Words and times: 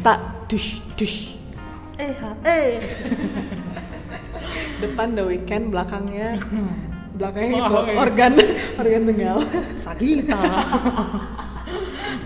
tak 0.00 0.48
dush 0.48 0.80
dush. 0.96 1.36
Eh 2.00 2.16
eh. 2.48 2.80
Depan 4.82 5.12
The 5.12 5.22
Weeknd 5.28 5.68
belakangnya. 5.68 6.40
Belakangnya 7.20 7.68
itu 7.68 7.74
oke. 7.76 7.92
organ 8.00 8.32
organ 8.80 9.00
tunggal. 9.04 9.36
Sagita. 9.76 10.40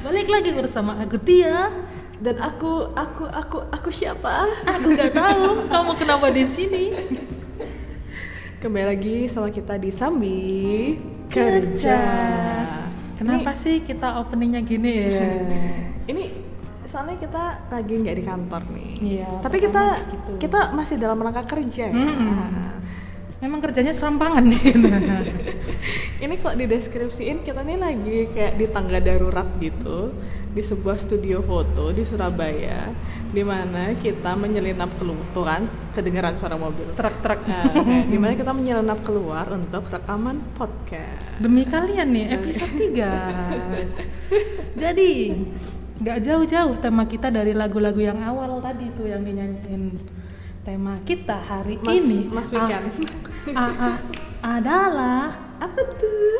Balik 0.07 0.29
lagi 0.31 0.51
bersama 0.55 0.95
aku 1.03 1.19
Tia. 1.19 1.75
Dan 2.23 2.39
aku 2.39 2.95
aku 2.95 3.27
aku 3.27 3.59
aku 3.75 3.91
siapa? 3.91 4.47
Aku 4.71 4.95
nggak 4.95 5.13
tahu. 5.13 5.67
Kamu 5.67 5.93
kenapa 5.99 6.31
di 6.31 6.47
sini? 6.47 6.95
Kembali 8.63 8.87
lagi 8.87 9.17
sama 9.27 9.51
kita 9.51 9.75
di 9.77 9.91
Sambi 9.91 10.95
kerja. 11.27 11.99
Kenapa 13.19 13.51
sih 13.59 13.83
kita 13.83 14.23
openingnya 14.23 14.63
gini 14.63 14.91
ya? 15.11 15.27
Ini 16.07 16.44
soalnya 16.95 17.19
kita 17.19 17.45
lagi 17.75 17.95
nggak 17.99 18.15
di 18.15 18.25
kantor 18.25 18.63
nih. 18.71 18.93
Iya, 19.03 19.31
tapi 19.43 19.59
kita 19.59 19.83
gitu. 20.15 20.31
kita 20.39 20.71
masih 20.79 20.95
dalam 20.95 21.19
rangka 21.19 21.43
kerja 21.43 21.91
ya. 21.91 21.95
Mm-mm. 21.99 22.87
memang 23.43 23.61
kerjanya 23.61 23.91
serampangan 23.93 24.47
nih. 24.47 24.63
Ini 26.25 26.35
kalau 26.41 26.55
dideskripsiin 26.55 27.45
kita 27.45 27.61
nih 27.67 27.77
lagi 27.77 28.19
kayak 28.33 28.57
di 28.57 28.67
tangga 28.71 29.03
darurat 29.03 29.45
gitu 29.61 30.17
di 30.55 30.63
sebuah 30.63 30.97
studio 30.97 31.43
foto 31.45 31.91
di 31.91 32.07
Surabaya 32.07 32.89
di 33.35 33.43
mana 33.43 33.93
kita 33.99 34.39
menyelinap 34.39 34.95
keluar 34.97 35.27
tuh 35.35 35.45
kan 35.45 35.67
kedengaran 35.93 36.39
suara 36.41 36.57
mobil. 36.57 36.89
Truk-truk. 36.95 37.45
Nah, 37.45 37.75
di 38.07 38.17
mana 38.17 38.33
kita 38.33 38.55
menyelinap 38.55 39.03
keluar 39.05 39.51
untuk 39.53 39.83
rekaman 39.93 40.41
podcast. 40.55 41.43
Demi 41.43 41.67
kalian 41.67 42.17
nih 42.17 42.39
episode 42.39 42.73
3 42.81 42.97
jadi 44.81 45.11
nggak 45.95 46.19
jauh-jauh 46.21 46.75
tema 46.77 47.07
kita 47.07 47.31
dari 47.31 47.55
lagu-lagu 47.55 47.99
yang 47.99 48.19
awal 48.19 48.59
tadi 48.59 48.91
tuh 48.93 49.07
yang 49.07 49.23
dinyanyiin 49.23 49.95
tema 50.67 50.99
kita 51.07 51.39
hari 51.39 51.79
Mas- 51.79 51.95
ini 51.95 52.19
Mas 52.27 52.51
a- 52.51 52.55
Wikan. 52.57 52.83
a- 53.55 53.77
a- 53.93 54.01
adalah 54.43 55.44
apa 55.65 55.81
tuh 55.95 56.37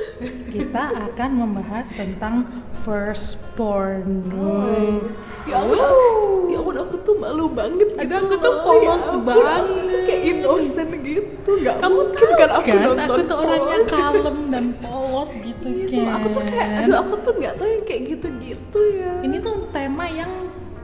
kita 0.49 0.83
akan 1.09 1.31
membahas 1.35 1.87
tentang 1.91 2.45
first 2.79 3.37
porn. 3.55 4.29
ya 5.45 5.59
ampun 5.59 5.79
ya 6.47 6.59
ampun 6.59 6.77
aku 6.77 6.97
tuh 7.01 7.15
malu 7.17 7.49
banget 7.49 7.89
gitu 7.91 8.05
Aduh, 8.05 8.19
aku 8.21 8.35
tuh 8.37 8.53
loh. 8.53 8.63
polos 8.63 9.07
Ya 9.07 9.19
banget. 9.19 10.05
kayak 10.05 10.23
innocent 10.25 10.93
gitu 11.01 11.51
nggak 11.57 11.77
Kamu 11.79 11.95
mungkin 11.95 12.15
tahu 12.21 12.33
kan 12.35 12.51
aku 12.53 12.67
kan, 12.67 12.79
nonton 12.79 13.01
aku 13.01 13.21
tuh 13.23 13.37
orangnya 13.39 13.77
porn. 13.79 13.91
kalem 13.91 14.39
dan 14.49 14.65
polos 14.79 15.33
gitu 15.37 15.67
Iya, 15.67 15.87
kan. 16.01 16.15
aku 16.15 16.27
tuh 16.31 16.43
kayak 16.45 16.69
aduh 16.79 16.97
aku 17.01 17.15
tuh 17.21 17.33
nggak 17.35 17.55
tahu 17.55 17.69
yang 17.71 17.85
kayak 17.85 18.03
gitu-gitu 18.09 18.81
ya 18.95 19.13
Ini 19.21 19.37
tuh 19.39 19.55
tema 19.71 20.05
yang 20.07 20.33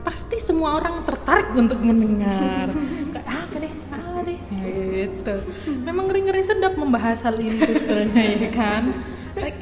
pasti 0.01 0.37
semua 0.37 0.75
orang 0.75 1.05
tertarik 1.05 1.53
untuk 1.53 1.77
mendengar. 1.79 2.65
Kayak 3.13 3.21
"Ah, 3.23 3.45
apa 3.45 3.55
deh, 3.55 3.69
gitu. 5.03 5.33
Memang 5.81 6.05
ngeri-ngeri 6.05 6.41
sedap 6.41 6.73
membahas 6.73 7.21
hal 7.21 7.35
ini 7.35 7.57
sebenarnya 7.57 8.23
ya 8.37 8.49
kan. 8.51 8.83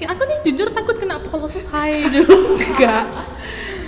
Aku 0.01 0.21
nih 0.25 0.39
jujur 0.43 0.67
takut 0.69 0.97
kena 0.97 1.21
polos 1.21 1.53
saya 1.53 2.09
juga. 2.09 3.05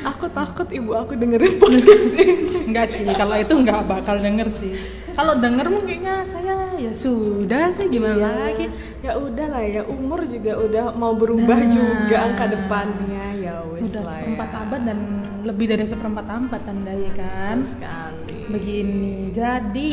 aku 0.02 0.26
takut 0.28 0.66
ibu 0.68 0.94
aku 0.94 1.14
dengerin 1.14 1.58
podcast 1.58 2.10
ini 2.12 2.66
Enggak 2.66 2.88
sih, 2.88 3.06
kalau 3.08 3.36
itu 3.36 3.54
nggak 3.54 3.86
bakal 3.86 4.18
denger 4.18 4.50
sih. 4.50 4.74
Kalau 5.12 5.36
denger 5.36 5.68
mungkinnya 5.68 6.24
saya 6.24 6.72
ya 6.74 6.90
sudah 6.90 7.68
sih 7.70 7.86
gimana 7.86 8.16
Iya. 8.18 8.30
lagi. 8.48 8.66
ya 9.02 9.12
udah 9.14 9.48
lah 9.48 9.62
ya 9.62 9.82
umur 9.84 10.24
juga 10.24 10.56
udah 10.56 10.96
mau 10.96 11.12
berubah 11.12 11.58
Nah. 11.58 11.68
juga 11.68 12.16
angka 12.24 12.46
depannya 12.48 13.26
ya 13.36 13.54
wis 13.68 13.84
Sudah 13.84 14.02
lah 14.02 14.14
seperempat 14.16 14.50
ya. 14.50 14.58
abad 14.64 14.82
dan 14.84 15.00
lebih 15.44 15.66
dari 15.68 15.84
seperempat 15.84 16.26
abad 16.26 16.62
anda 16.64 16.94
ya 16.96 17.12
kan. 17.12 17.56
Betul 17.60 17.72
sekali 17.76 18.38
Begini, 18.48 19.14
jadi 19.32 19.92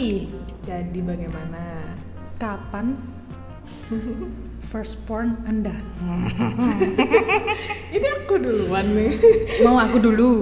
jadi 0.69 1.01
bagaimana 1.01 1.97
kapan 2.37 3.01
first 4.71 5.01
porn 5.09 5.41
anda? 5.49 5.73
ini 7.97 8.09
aku 8.21 8.37
duluan 8.37 8.85
nih 8.93 9.17
Mau 9.65 9.81
aku 9.81 9.97
dulu? 9.97 10.33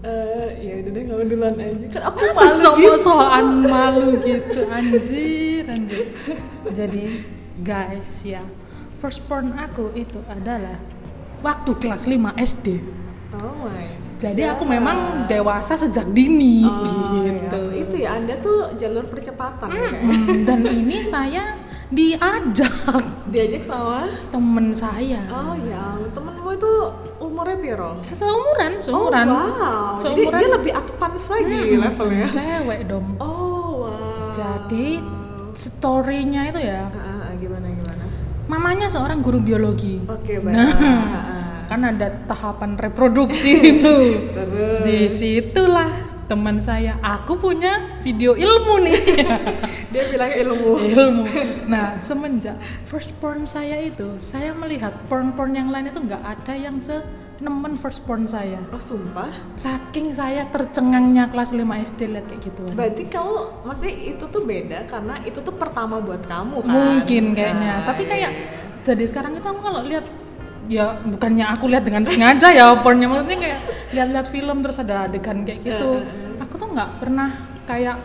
Eh, 0.00 0.48
ya 0.64 0.72
udah 0.80 0.90
deh 0.96 1.02
kamu 1.04 1.24
duluan 1.28 1.54
aja 1.60 1.86
kan 1.92 2.02
aku 2.08 2.20
malu 2.32 2.56
sama 2.56 2.78
gitu 2.80 2.96
soal 3.04 3.44
malu 3.68 4.08
gitu 4.24 4.60
anjir 4.72 5.62
anjir. 5.68 6.06
Jadi 6.72 7.04
guys 7.60 8.24
ya, 8.24 8.40
first 8.96 9.28
porn 9.28 9.52
aku 9.60 9.92
itu 9.92 10.24
adalah 10.24 10.80
waktu 11.44 11.76
kelas 11.76 12.08
5 12.08 12.16
SD. 12.40 12.80
oh 13.36 13.52
my 13.60 14.05
Jadi 14.16 14.42
aku 14.42 14.62
God. 14.62 14.72
memang 14.72 14.96
dewasa 15.26 15.74
sejak 15.74 16.08
dini 16.08 16.64
Oh, 16.64 16.80
gitu. 17.22 17.60
ya. 17.66 17.76
itu 17.76 17.94
ya 17.98 18.10
anda 18.14 18.34
tuh 18.38 18.72
jalur 18.74 19.04
percepatan 19.04 19.68
ya 19.68 19.80
kayaknya. 19.86 20.08
Mm, 20.08 20.38
Dan 20.42 20.60
ini 20.66 20.98
saya 21.00 21.44
diajak 21.86 22.72
diajak 23.26 23.62
sama 23.62 24.08
temen 24.28 24.70
saya. 24.70 25.20
oh 25.28 25.54
ya 25.60 25.84
temenmu 26.10 26.50
itu 26.50 26.72
umurnya 27.18 27.56
piro 27.56 27.90
Seumuran, 28.00 28.72
seumuran. 28.78 29.26
oh, 29.26 29.36
wow 29.36 29.94
jadi 29.96 30.18
Seumuran. 30.18 30.40
dia 30.40 30.48
lebih 30.50 30.72
advance 30.74 31.26
lagi 31.28 31.58
Mm, 31.68 31.78
levelnya 31.78 32.26
Cewek 32.32 32.80
dong. 32.86 33.06
oh 33.18 33.84
wow 33.84 34.32
Jadi 34.32 34.98
story-nya 35.54 36.42
itu 36.46 36.60
ya, 36.60 36.88
Ah, 36.90 37.00
ah, 37.22 37.32
gimana 37.34 37.68
gimana 37.70 38.04
mamanya 38.46 38.86
seorang 38.86 39.18
guru 39.20 39.38
biologi. 39.38 39.98
oke 40.04 40.34
baik 40.38 40.52
Nah, 40.52 40.70
Ah, 40.70 40.86
ah. 41.34 41.35
Kan 41.66 41.82
ada 41.82 42.08
tahapan 42.30 42.78
reproduksi 42.78 43.58
itu. 43.76 43.96
Di 44.86 45.10
situlah 45.10 45.90
teman 46.26 46.58
saya, 46.58 46.98
aku 46.98 47.38
punya 47.38 48.02
video 48.02 48.34
ilmu 48.34 48.82
nih. 48.82 48.98
dia 49.94 50.04
bilang 50.10 50.32
ilmu 50.34 50.70
ilmu. 50.82 51.24
Nah, 51.70 52.02
semenjak 52.02 52.58
first 52.82 53.14
porn 53.22 53.46
saya 53.46 53.78
itu, 53.78 54.18
saya 54.18 54.50
melihat 54.50 54.94
porn-porn 55.06 55.54
yang 55.54 55.70
lain 55.70 55.86
itu 55.86 56.02
nggak 56.02 56.22
ada 56.22 56.54
yang 56.58 56.82
senemen 56.82 57.78
first 57.78 58.02
porn 58.02 58.26
saya. 58.26 58.58
oh 58.74 58.82
sumpah 58.82 59.30
Saking 59.54 60.10
saya 60.18 60.50
tercengangnya 60.50 61.30
kelas 61.30 61.54
5 61.54 61.62
SD 61.62 62.00
lihat 62.10 62.26
kayak 62.26 62.42
gitu. 62.42 62.62
berarti 62.74 63.04
kamu 63.06 63.34
maksudnya 63.62 63.94
itu 63.94 64.24
tuh 64.26 64.42
beda 64.42 64.78
karena 64.90 65.14
itu 65.22 65.38
tuh 65.38 65.54
pertama 65.54 66.02
buat 66.02 66.26
kamu 66.26 66.58
kan 66.66 66.74
Mungkin 66.74 67.24
kayaknya. 67.38 67.72
Nah, 67.80 67.86
Tapi 67.86 68.02
kayak 68.02 68.30
iya. 68.34 68.42
jadi 68.82 69.04
sekarang 69.06 69.38
itu 69.38 69.46
aku 69.46 69.60
kalau 69.62 69.86
lihat 69.86 70.25
ya 70.66 70.98
bukannya 71.02 71.46
aku 71.46 71.70
lihat 71.70 71.84
dengan 71.86 72.02
sengaja 72.02 72.50
ya 72.50 72.74
pornnya 72.82 73.06
maksudnya 73.06 73.38
kayak 73.38 73.58
lihat-lihat 73.94 74.26
film 74.26 74.56
terus 74.62 74.78
ada 74.82 75.06
adegan 75.06 75.46
kayak 75.46 75.60
gitu. 75.62 75.90
Eh, 76.02 76.42
Aku 76.42 76.54
tuh 76.58 76.68
nggak 76.68 76.90
pernah 77.00 77.28
kayak 77.64 77.96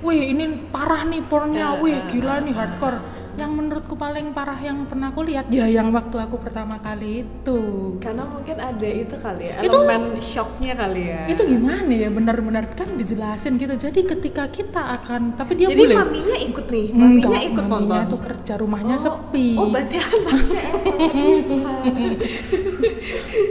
wih 0.00 0.32
ini 0.32 0.68
parah 0.72 1.04
nih 1.04 1.20
pornnya, 1.24 1.76
Eh, 1.76 1.82
wih 1.82 1.96
eh, 1.96 2.02
gila 2.08 2.40
nih 2.40 2.54
hardcore. 2.56 2.98
Yang 3.40 3.52
menurutku 3.56 3.96
paling 3.96 4.30
parah 4.30 4.56
yang 4.56 4.84
pernah 4.84 5.08
aku 5.08 5.24
lihat 5.24 5.48
ya 5.48 5.64
yang 5.64 5.88
waktu 5.90 6.14
aku 6.14 6.36
pertama 6.38 6.76
kali 6.76 7.24
itu. 7.24 7.58
karena 7.96 8.22
mungkin 8.24 8.54
ada 8.54 8.84
itu 8.84 9.16
kali 9.16 9.48
ya 9.48 9.56
Itu- 9.64 9.80
elemen 9.80 10.20
shocknya 10.20 10.72
kali 10.76 11.02
ya 11.08 11.20
Itu 11.24 11.42
gimana 11.44 11.88
ya 11.88 12.08
benar-benar 12.08 12.64
kan 12.76 12.88
dijelasin 12.94 13.56
gitu. 13.56 13.74
Jadi 13.74 14.00
ketika 14.04 14.44
kita 14.46 14.80
akan 15.00 15.34
tapi 15.34 15.56
dia 15.56 15.68
jadi 15.68 15.88
boleh 15.88 15.96
maminya 15.96 16.36
ikut 16.38 16.66
nih 16.68 16.86
maminya 16.92 17.28
Enggak, 17.32 17.42
ikut 17.48 17.64
maminya 17.64 17.88
nonton 17.96 18.12
tuh 18.12 18.20
kerja 18.20 18.52
rumahnya 18.56 18.94
Oh, 18.94 19.00
sepi. 19.00 19.46
oh 19.56 19.66
berarti 19.68 19.96
anaknya 19.96 20.64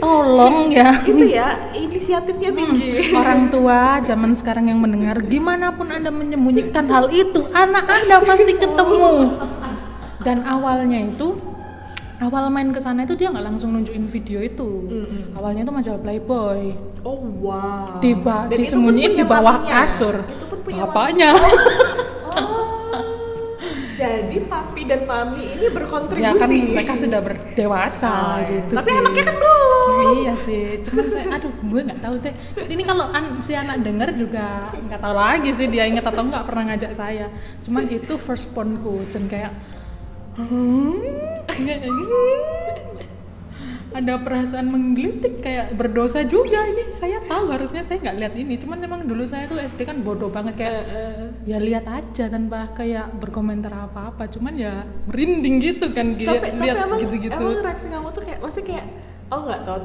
Tolong 0.00 0.70
ya. 0.70 0.90
itu 1.02 1.24
ya 1.26 1.48
inisiatifnya 1.72 2.50
tinggi 2.50 3.12
Orang 3.12 3.50
tua 3.50 3.98
zaman 4.00 4.32
sekarang 4.32 4.66
yang 4.66 4.78
mendengar, 4.78 5.18
gimana 5.22 5.70
pun 5.70 5.88
Anda 5.88 6.08
menyembunyikan 6.08 6.86
hal 6.86 7.10
itu, 7.10 7.44
anak 7.50 7.84
Anda 7.84 8.16
pasti 8.22 8.52
ketemu. 8.54 9.34
Dan 10.20 10.42
awalnya 10.42 11.00
itu, 11.02 11.32
awal 12.18 12.48
main 12.48 12.68
ke 12.68 12.78
sana 12.78 13.02
itu 13.02 13.14
dia 13.14 13.28
nggak 13.28 13.46
langsung 13.46 13.72
nunjukin 13.72 14.04
video 14.04 14.38
itu. 14.38 14.84
Mm-mm. 14.84 15.32
Awalnya 15.32 15.62
itu 15.62 15.72
majalah 15.72 15.98
Playboy. 15.98 16.60
oh 17.00 17.16
wow 17.38 17.96
Di 17.98 18.12
ba- 18.12 18.44
Dan 18.44 18.58
disembunyiin 18.58 19.12
di 19.14 19.24
bawah 19.24 19.56
maminya. 19.58 19.72
kasur. 19.80 20.16
itu 20.20 20.44
pun 20.46 20.58
punya 20.62 20.84
Bapaknya. 20.84 21.30
Oh, 22.32 23.02
jadi 23.98 24.38
papi 24.42 24.82
dan 24.84 25.04
mami 25.04 25.52
ini 25.52 25.66
berkontribusi. 25.68 26.24
ya 26.24 26.32
kan 26.34 26.48
mereka 26.48 26.94
sudah 26.94 27.20
berdewasa 27.20 28.12
Oh, 28.12 28.36
gitu 28.42 28.72
Tapi 28.74 28.86
sih. 28.86 28.96
anaknya 28.96 29.24
kan 29.24 29.36
belum. 29.36 30.00
Iya 30.16 30.34
sih, 30.38 30.64
cuman 30.80 31.04
saya, 31.06 31.26
aduh, 31.30 31.52
gue 31.52 31.80
nggak 31.82 32.00
tahu 32.00 32.14
deh. 32.18 32.34
Ini 32.64 32.82
kalau 32.82 33.04
an- 33.08 33.36
si 33.38 33.52
anak 33.52 33.80
denger 33.80 34.08
juga 34.14 34.44
nggak 34.70 35.00
tahu 35.00 35.14
lagi 35.14 35.50
sih 35.50 35.66
dia 35.66 35.84
inget 35.84 36.00
atau 36.02 36.22
nggak 36.22 36.44
pernah 36.44 36.64
ngajak 36.66 36.92
saya. 36.92 37.26
Cuman 37.60 37.84
itu 37.88 38.14
first 38.16 38.48
pornku, 38.50 39.04
dan 39.08 39.24
kayak? 39.26 39.52
ada 43.90 44.22
perasaan 44.22 44.70
menggelitik 44.70 45.42
kayak 45.42 45.74
berdosa 45.74 46.22
juga 46.22 46.62
ini. 46.62 46.94
Saya 46.94 47.18
tahu 47.26 47.50
harusnya 47.50 47.82
saya 47.82 47.98
nggak 47.98 48.16
lihat 48.22 48.34
ini, 48.38 48.54
cuman 48.56 48.78
memang 48.78 49.00
dulu 49.04 49.26
saya 49.26 49.50
tuh 49.50 49.58
SD 49.58 49.82
kan 49.82 49.98
bodoh 50.06 50.30
banget 50.30 50.62
kayak 50.62 50.70
Eh, 50.70 50.94
eh. 50.94 51.26
ya 51.50 51.58
lihat 51.58 51.84
aja 51.90 52.30
tanpa 52.30 52.70
kayak 52.72 53.10
berkomentar 53.18 53.74
apa-apa. 53.74 54.30
Cuman 54.30 54.54
ya 54.54 54.86
merinding 55.10 55.58
gitu 55.58 55.90
kan 55.90 56.14
tapi 56.14 56.24
kayak 56.24 56.54
tapi 56.54 56.64
lihat 56.64 56.86
emang, 56.86 57.00
gitu-gitu. 57.02 57.34
emang 57.34 57.66
reaksi 57.66 57.86
kamu 57.90 58.08
tuh 58.14 58.22
kayak 58.22 58.40
masih 58.40 58.62
kayak 58.62 58.86
oh 59.30 59.40
nggak 59.46 59.62
tau 59.66 59.78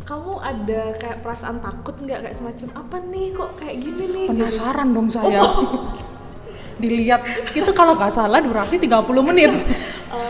kamu 0.00 0.32
ada 0.42 0.82
kayak 0.96 1.18
perasaan 1.22 1.60
takut 1.60 1.94
nggak 2.02 2.20
kayak 2.24 2.36
semacam 2.36 2.68
apa 2.72 2.96
nih 3.04 3.26
kok 3.36 3.50
kayak 3.60 3.76
gini 3.78 4.04
nih 4.08 4.24
gitu. 4.26 4.32
Penasaran 4.32 4.88
dong 4.96 5.08
saya. 5.12 5.44
Dilihat 6.80 7.20
itu 7.52 7.70
kalau 7.70 7.92
nggak 7.94 8.10
salah 8.10 8.40
durasi 8.40 8.76
30 8.76 9.04
menit. 9.22 9.52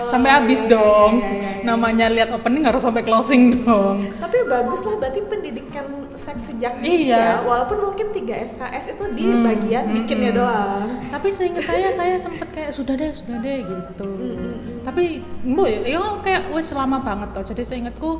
sampai 0.04 0.28
habis 0.28 0.60
dong. 0.66 1.22
iya, 1.22 1.30
iya, 1.30 1.50
iya. 1.56 1.64
Namanya 1.64 2.06
lihat 2.10 2.28
opening 2.30 2.66
harus 2.66 2.82
sampai 2.82 3.00
closing 3.00 3.62
dong. 3.62 4.10
tapi 4.18 4.42
bagus 4.44 4.82
lah 4.82 4.98
berarti 4.98 5.20
pendidikan 5.22 5.86
seks 6.12 6.52
sejak 6.52 6.76
dini 6.76 7.08
Iya. 7.08 7.16
ya 7.16 7.34
walaupun 7.40 7.88
mungkin 7.88 8.12
3 8.12 8.28
SKS 8.44 8.92
itu 8.92 9.04
di 9.14 9.24
Hmm, 9.24 9.40
bagian 9.40 9.84
hmm, 9.88 9.94
bikinnya 9.96 10.30
hmm. 10.30 10.38
doang 10.38 10.84
Tapi 11.08 11.28
seingat 11.30 11.64
saya 11.64 11.88
saya 11.90 12.16
sempet 12.18 12.48
kayak 12.50 12.72
sudah 12.74 12.92
deh, 12.92 13.08
sudah 13.08 13.36
deh 13.40 13.58
gitu. 13.62 14.04
Hmm, 14.04 14.84
Tapi 14.84 15.04
bu, 15.46 15.62
ya 15.64 16.20
kayak 16.20 16.50
wes 16.50 16.68
lama 16.70 17.00
banget 17.00 17.28
toh. 17.32 17.44
Jadi 17.46 17.62
seingatku 17.64 18.10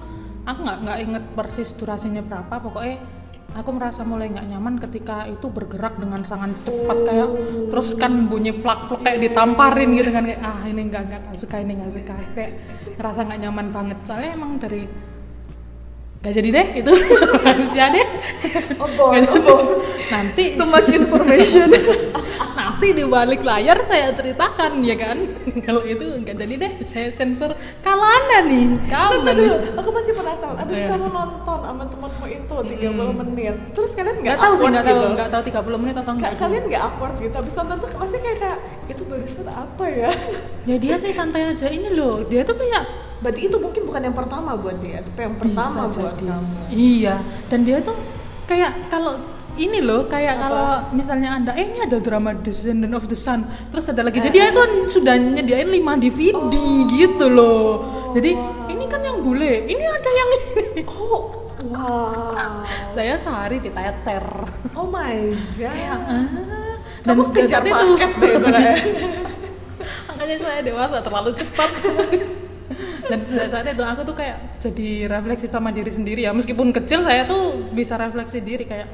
aku 0.43 0.59
nggak 0.63 0.79
nggak 0.81 0.99
inget 1.03 1.25
persis 1.35 1.77
durasinya 1.77 2.23
berapa. 2.23 2.55
Pokoknya 2.57 2.97
aku 3.55 3.71
merasa 3.75 4.07
mulai 4.07 4.31
nggak 4.31 4.47
nyaman 4.47 4.75
ketika 4.79 5.27
itu 5.27 5.51
bergerak 5.51 5.99
dengan 5.99 6.23
sangat 6.23 6.55
cepat 6.63 6.99
kayak 7.03 7.31
terus 7.69 7.89
kan 7.99 8.31
bunyi 8.31 8.55
plak-plak 8.55 9.03
kayak 9.03 9.19
ditamparin 9.27 9.91
gitu 9.99 10.11
kan 10.15 10.23
kayak 10.27 10.41
ah 10.41 10.63
ini 10.67 10.83
nggak 10.87 11.03
nggak 11.11 11.23
suka 11.35 11.57
ini 11.59 11.73
nggak 11.79 11.93
suka. 11.93 12.15
Kayak 12.35 12.53
ngerasa 12.97 13.21
nggak 13.27 13.41
nyaman 13.47 13.67
banget. 13.75 13.99
Soalnya 14.07 14.31
emang 14.39 14.53
dari 14.63 14.83
Gak 16.21 16.37
jadi 16.37 16.49
deh 16.53 16.67
itu. 16.85 16.93
Rahasia 17.45 17.87
deh. 17.97 18.07
Oh 18.77 18.89
oh 19.09 19.65
nanti. 20.13 20.53
Too 20.53 20.69
much 20.69 20.93
information. 20.93 21.73
Nanti 22.61 22.93
di 22.93 23.05
balik 23.09 23.41
layar 23.41 23.81
saya 23.89 24.13
ceritakan 24.13 24.85
ya 24.85 24.97
kan? 25.01 25.17
Kalau 25.65 25.81
itu 25.81 26.01
nggak 26.21 26.37
jadi 26.37 26.55
deh 26.61 26.73
saya 26.85 27.09
sensor. 27.09 27.57
Kalau 27.81 28.05
anda 28.05 28.45
nih 28.45 28.69
Bentar 28.85 29.33
dulu, 29.33 29.57
aku 29.81 29.89
masih 29.97 30.13
penasaran. 30.13 30.61
Abis 30.61 30.85
Iya. 30.85 30.89
kamu 30.93 31.09
nonton 31.09 31.59
sama 31.61 31.85
temanmu 31.89 32.27
itu 32.29 32.57
30 32.77 33.17
menit, 33.17 33.57
terus 33.73 33.93
kalian 33.97 34.17
nggak 34.21 34.37
tahu 34.37 34.53
sih 34.57 34.67
nggak 34.69 34.85
tahu. 34.85 34.93
gitu? 34.93 35.09
nggak 35.13 35.29
tahu 35.29 35.43
30 35.49 35.81
menit 35.81 35.97
atau 35.97 36.13
enggak 36.13 36.33
Ka- 36.33 36.41
kalian 36.41 36.65
nggak 36.69 36.83
awkward 36.85 37.15
gitu? 37.17 37.37
Abis 37.37 37.55
nonton 37.57 37.77
tuh 37.81 37.89
masih 37.97 38.19
kayak, 38.21 38.37
kayak 38.41 38.59
itu 38.89 39.03
barusan 39.09 39.47
apa 39.49 39.85
ya? 39.89 40.11
ya 40.69 40.77
dia 40.77 40.95
sih 41.01 41.13
santai 41.13 41.43
aja. 41.49 41.67
Ini 41.69 41.89
loh 41.93 42.25
dia 42.29 42.45
tuh 42.45 42.57
kayak 42.61 42.85
Berarti 43.21 43.41
itu 43.45 43.57
mungkin 43.57 43.83
bukan 43.85 44.01
yang 44.03 44.17
pertama 44.17 44.57
buat 44.57 44.81
dia, 44.81 45.01
tapi 45.01 45.21
yang 45.21 45.37
pertama 45.37 45.69
bisa 45.85 46.01
buat 46.01 46.17
jadi. 46.17 46.25
kamu. 46.27 46.57
iya 46.71 47.15
dan 47.47 47.59
dia 47.63 47.77
tuh 47.79 47.93
kayak 48.45 48.89
kalau 48.89 49.21
ini 49.55 49.79
loh 49.79 50.07
kayak 50.07 50.35
Apa? 50.35 50.43
kalau 50.43 50.67
misalnya 50.91 51.29
anda 51.31 51.53
eh 51.53 51.69
ini 51.69 51.81
ada 51.81 51.99
drama 51.99 52.33
Descendant 52.33 52.95
of 52.95 53.05
the 53.05 53.15
Sun 53.15 53.45
terus 53.69 53.85
ada 53.87 54.01
lagi 54.01 54.19
Eh, 54.19 54.25
jadi 54.25 54.33
dia 54.33 54.47
tuh 54.51 54.65
sudah 54.89 55.15
nyediain 55.15 55.69
5 55.69 55.77
DVD 56.01 56.55
gitu 56.89 57.27
loh 57.29 57.85
jadi 58.11 58.31
ini 58.67 58.85
kan 58.87 59.01
yang 59.01 59.21
bule 59.21 59.67
ini 59.67 59.85
ada 59.85 60.11
yang 60.11 60.29
ini 60.33 60.83
Oh, 61.61 61.77
wow. 61.77 62.65
saya 62.91 63.15
sehari 63.15 63.61
diteter 63.61 64.25
Oh 64.73 64.89
my 64.89 65.29
god. 65.55 65.77
Ah. 65.77 66.25
Kamu 67.03 67.21
sejak 67.23 67.61
kejar 67.61 67.61
saat 67.61 67.69
itu 67.69 67.87
paket 67.93 68.11
deh, 68.17 68.35
makanya 70.09 70.37
saya 70.39 70.61
dewasa 70.61 70.97
terlalu 71.01 71.31
cepat 71.33 71.71
dan 73.11 73.19
sejak 73.21 73.49
saat 73.51 73.67
itu 73.67 73.83
aku 73.83 74.01
tuh 74.07 74.15
kayak 74.15 74.37
jadi 74.63 74.89
refleksi 75.11 75.47
sama 75.51 75.75
diri 75.75 75.91
sendiri 75.91 76.23
ya. 76.23 76.31
Meskipun 76.31 76.71
kecil 76.71 77.03
saya 77.03 77.27
tuh 77.27 77.69
bisa 77.75 77.99
refleksi 77.99 78.39
diri 78.39 78.63
kayak 78.63 78.87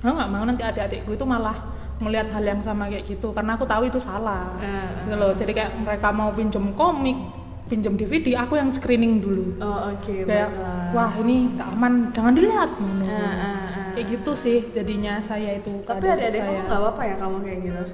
aku 0.00 0.14
nggak 0.16 0.30
mau 0.32 0.44
nanti 0.48 0.64
adik-adikku 0.64 1.12
itu 1.12 1.24
malah 1.28 1.76
melihat 2.00 2.30
hal 2.32 2.44
yang 2.46 2.60
sama 2.64 2.88
kayak 2.88 3.04
gitu. 3.04 3.36
Karena 3.36 3.60
aku 3.60 3.68
tahu 3.68 3.84
itu 3.84 4.00
salah. 4.00 4.56
Eh, 4.64 5.04
gitu 5.04 5.16
loh. 5.20 5.32
Jadi 5.36 5.52
kayak 5.52 5.72
mereka 5.76 6.08
mau 6.08 6.32
pinjem 6.32 6.72
komik 6.72 7.38
pinjem 7.68 7.94
DVD 8.00 8.32
aku 8.42 8.56
yang 8.56 8.72
screening 8.72 9.20
dulu. 9.20 9.60
Oh 9.60 9.92
oke, 9.92 10.24
kayak 10.24 10.48
baiklah. 10.48 10.88
wah 10.96 11.12
ini 11.20 11.52
gak 11.52 11.68
aman 11.76 11.92
jangan 12.16 12.32
dilihat. 12.32 12.70
Ah, 12.72 13.12
ah, 13.12 13.36
ah, 13.44 13.88
kayak 13.92 14.06
gitu 14.18 14.32
sih 14.32 14.58
jadinya 14.72 15.20
saya 15.20 15.60
itu 15.60 15.84
Tapi 15.84 16.00
adik-adik 16.08 16.40
kamu 16.48 16.60
nggak 16.64 16.80
apa-apa 16.80 17.02
ya 17.04 17.14
kamu 17.20 17.36
kayak 17.44 17.58
gitu? 17.60 17.84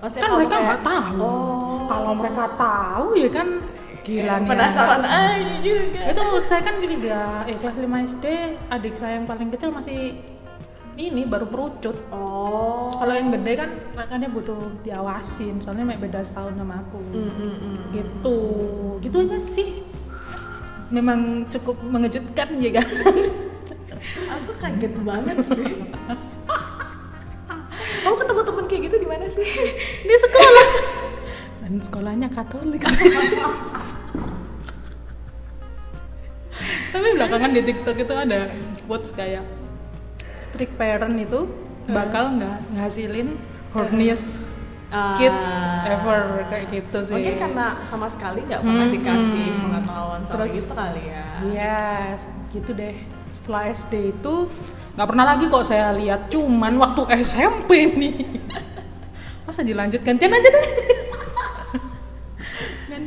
Maksudnya 0.00 0.22
kan 0.24 0.30
mereka 0.32 0.48
kayak- 0.48 0.64
nggak 0.66 0.82
tahu. 0.82 1.20
Oh. 1.20 1.76
kalau 1.88 2.12
mereka 2.16 2.44
tahu 2.56 3.06
ya 3.16 3.28
kan 3.32 3.48
gila 4.08 4.34
nih 4.38 4.48
Penasaran 4.48 4.98
anak. 4.98 5.10
aja 5.36 5.56
juga. 5.60 6.00
itu 6.08 6.22
saya 6.42 6.60
kan 6.62 6.74
juga 6.78 7.20
eh 7.44 7.54
kelas 7.54 7.76
5 7.76 7.84
SD 8.08 8.24
adik 8.68 8.94
saya 8.94 9.12
yang 9.14 9.26
paling 9.26 9.48
kecil 9.50 9.68
masih 9.68 10.16
ini 10.96 11.22
baru 11.24 11.44
perucut 11.44 11.94
Oh. 12.08 12.88
kalau 12.90 13.12
yang 13.12 13.28
gede 13.30 13.52
kan 13.54 13.70
makanya 13.94 14.28
butuh 14.28 14.56
diawasin 14.80 15.60
soalnya 15.60 15.84
mek 15.84 16.00
beda 16.00 16.20
setahun 16.20 16.56
sama 16.56 16.80
aku 16.80 16.98
Mm, 17.12 17.28
mm, 17.28 17.54
mm. 17.54 17.76
gitu 17.92 18.38
gitu 18.98 19.16
aja 19.20 19.38
sih 19.38 19.68
memang 20.88 21.20
cukup 21.46 21.76
mengejutkan 21.84 22.48
ya 22.56 22.72
kan 22.74 22.86
Aku 24.08 24.54
kaget 24.56 24.94
banget 25.00 25.36
sih. 25.44 25.74
Kamu 27.98 28.14
ketemu 28.16 28.40
temen 28.42 28.64
kayak 28.64 28.82
gitu 28.86 28.96
di 28.96 29.06
mana 29.06 29.26
sih? 29.26 29.42
di 30.00 30.16
sekolah 30.16 30.66
dan 31.68 31.84
sekolahnya 31.84 32.32
Katolik 32.32 32.80
tapi 36.88 37.08
belakangan 37.12 37.52
di 37.52 37.60
TikTok 37.60 37.96
itu 38.00 38.14
ada 38.16 38.48
quotes 38.88 39.12
kayak 39.12 39.44
strict 40.40 40.72
parent 40.74 41.12
itu 41.14 41.44
bakal 41.86 42.32
nggak 42.34 42.56
ngasilin 42.72 43.36
horniest 43.70 44.56
kids 45.20 45.44
Ah. 45.44 45.84
ever 45.92 46.48
kayak 46.48 46.72
gitu 46.72 47.04
sih 47.04 47.12
Mungkin 47.12 47.36
karena 47.36 47.76
sama 47.84 48.08
sekali 48.08 48.40
nggak 48.40 48.64
pernah 48.64 48.88
Hmm, 48.88 48.94
dikasih 48.96 49.44
hmm. 49.44 49.60
pengetahuan 49.60 50.20
soal 50.24 50.32
Terus- 50.40 50.56
itu 50.56 50.72
kali 50.72 51.02
ya. 51.04 51.26
Yes, 51.44 52.20
gitu 52.48 52.72
deh. 52.72 52.96
Setelah 53.28 53.68
SD 53.68 54.16
itu 54.16 54.34
nggak 54.96 55.04
pernah 55.04 55.24
lagi 55.28 55.44
kok 55.44 55.60
saya 55.62 55.92
lihat, 55.92 56.32
cuman 56.32 56.80
waktu 56.80 57.04
SMP 57.20 57.68
nih. 57.92 58.16
Masa 59.44 59.60
dilanjut 59.60 60.00
gantian 60.00 60.32
aja 60.32 60.48
deh. 60.48 60.66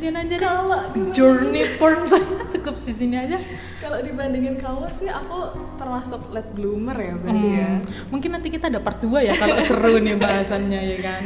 Gantian 0.02 0.18
aja 0.18 0.34
deh. 0.34 0.40
Kalau 0.42 0.80
Journey 1.14 1.62
porn 1.78 2.02
saya 2.10 2.26
cukup 2.50 2.74
di 2.74 2.92
sini 2.92 3.14
aja. 3.14 3.38
Kalau 3.78 3.98
dibandingin 4.02 4.58
kamu 4.58 4.90
sih 4.94 5.06
aku 5.06 5.38
termasuk 5.78 6.18
late 6.34 6.50
bloomer 6.54 6.94
ya 6.94 7.14
berarti 7.14 7.48
ya. 7.54 7.68
Hmm, 7.78 7.80
Mungkin 8.10 8.30
nanti 8.34 8.48
kita 8.50 8.66
ada 8.66 8.82
part 8.82 8.98
2 8.98 9.10
ya 9.22 9.34
kalau 9.34 9.62
seru 9.62 10.02
nih 10.02 10.18
bahasannya 10.18 10.80
ya 10.82 10.98
kan. 10.98 11.22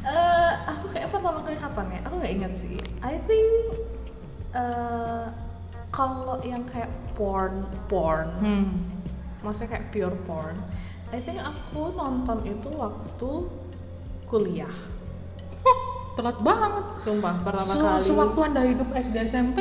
Eh, 0.00 0.52
aku 0.68 0.84
kayak 0.92 1.08
pertama 1.08 1.40
kali 1.44 1.56
kapan 1.56 1.86
ya? 1.96 2.00
Aku 2.08 2.14
nggak 2.20 2.32
ingat 2.36 2.52
sih. 2.56 2.76
I 3.00 3.16
think 3.24 3.48
eh, 4.52 5.24
kalau 5.88 6.36
yang 6.44 6.64
kayak 6.68 6.88
porn, 7.16 7.64
porn, 7.88 8.28
Hmm. 8.40 8.68
maksudnya 9.40 9.76
kayak 9.76 9.86
pure 9.92 10.16
porn. 10.24 10.56
I 11.10 11.18
think 11.20 11.40
aku 11.40 11.92
nonton 11.96 12.44
itu 12.44 12.68
waktu 12.76 13.30
kuliah. 14.24 14.72
Telat 16.12 16.38
banget. 16.38 16.84
Sumpah 16.98 17.34
pertama 17.40 17.72
Se- 17.72 17.80
kali. 17.80 18.02
Sewaktu 18.02 18.38
anda 18.42 18.62
hidup 18.62 18.88
SD 18.90 19.16
SMP 19.24 19.58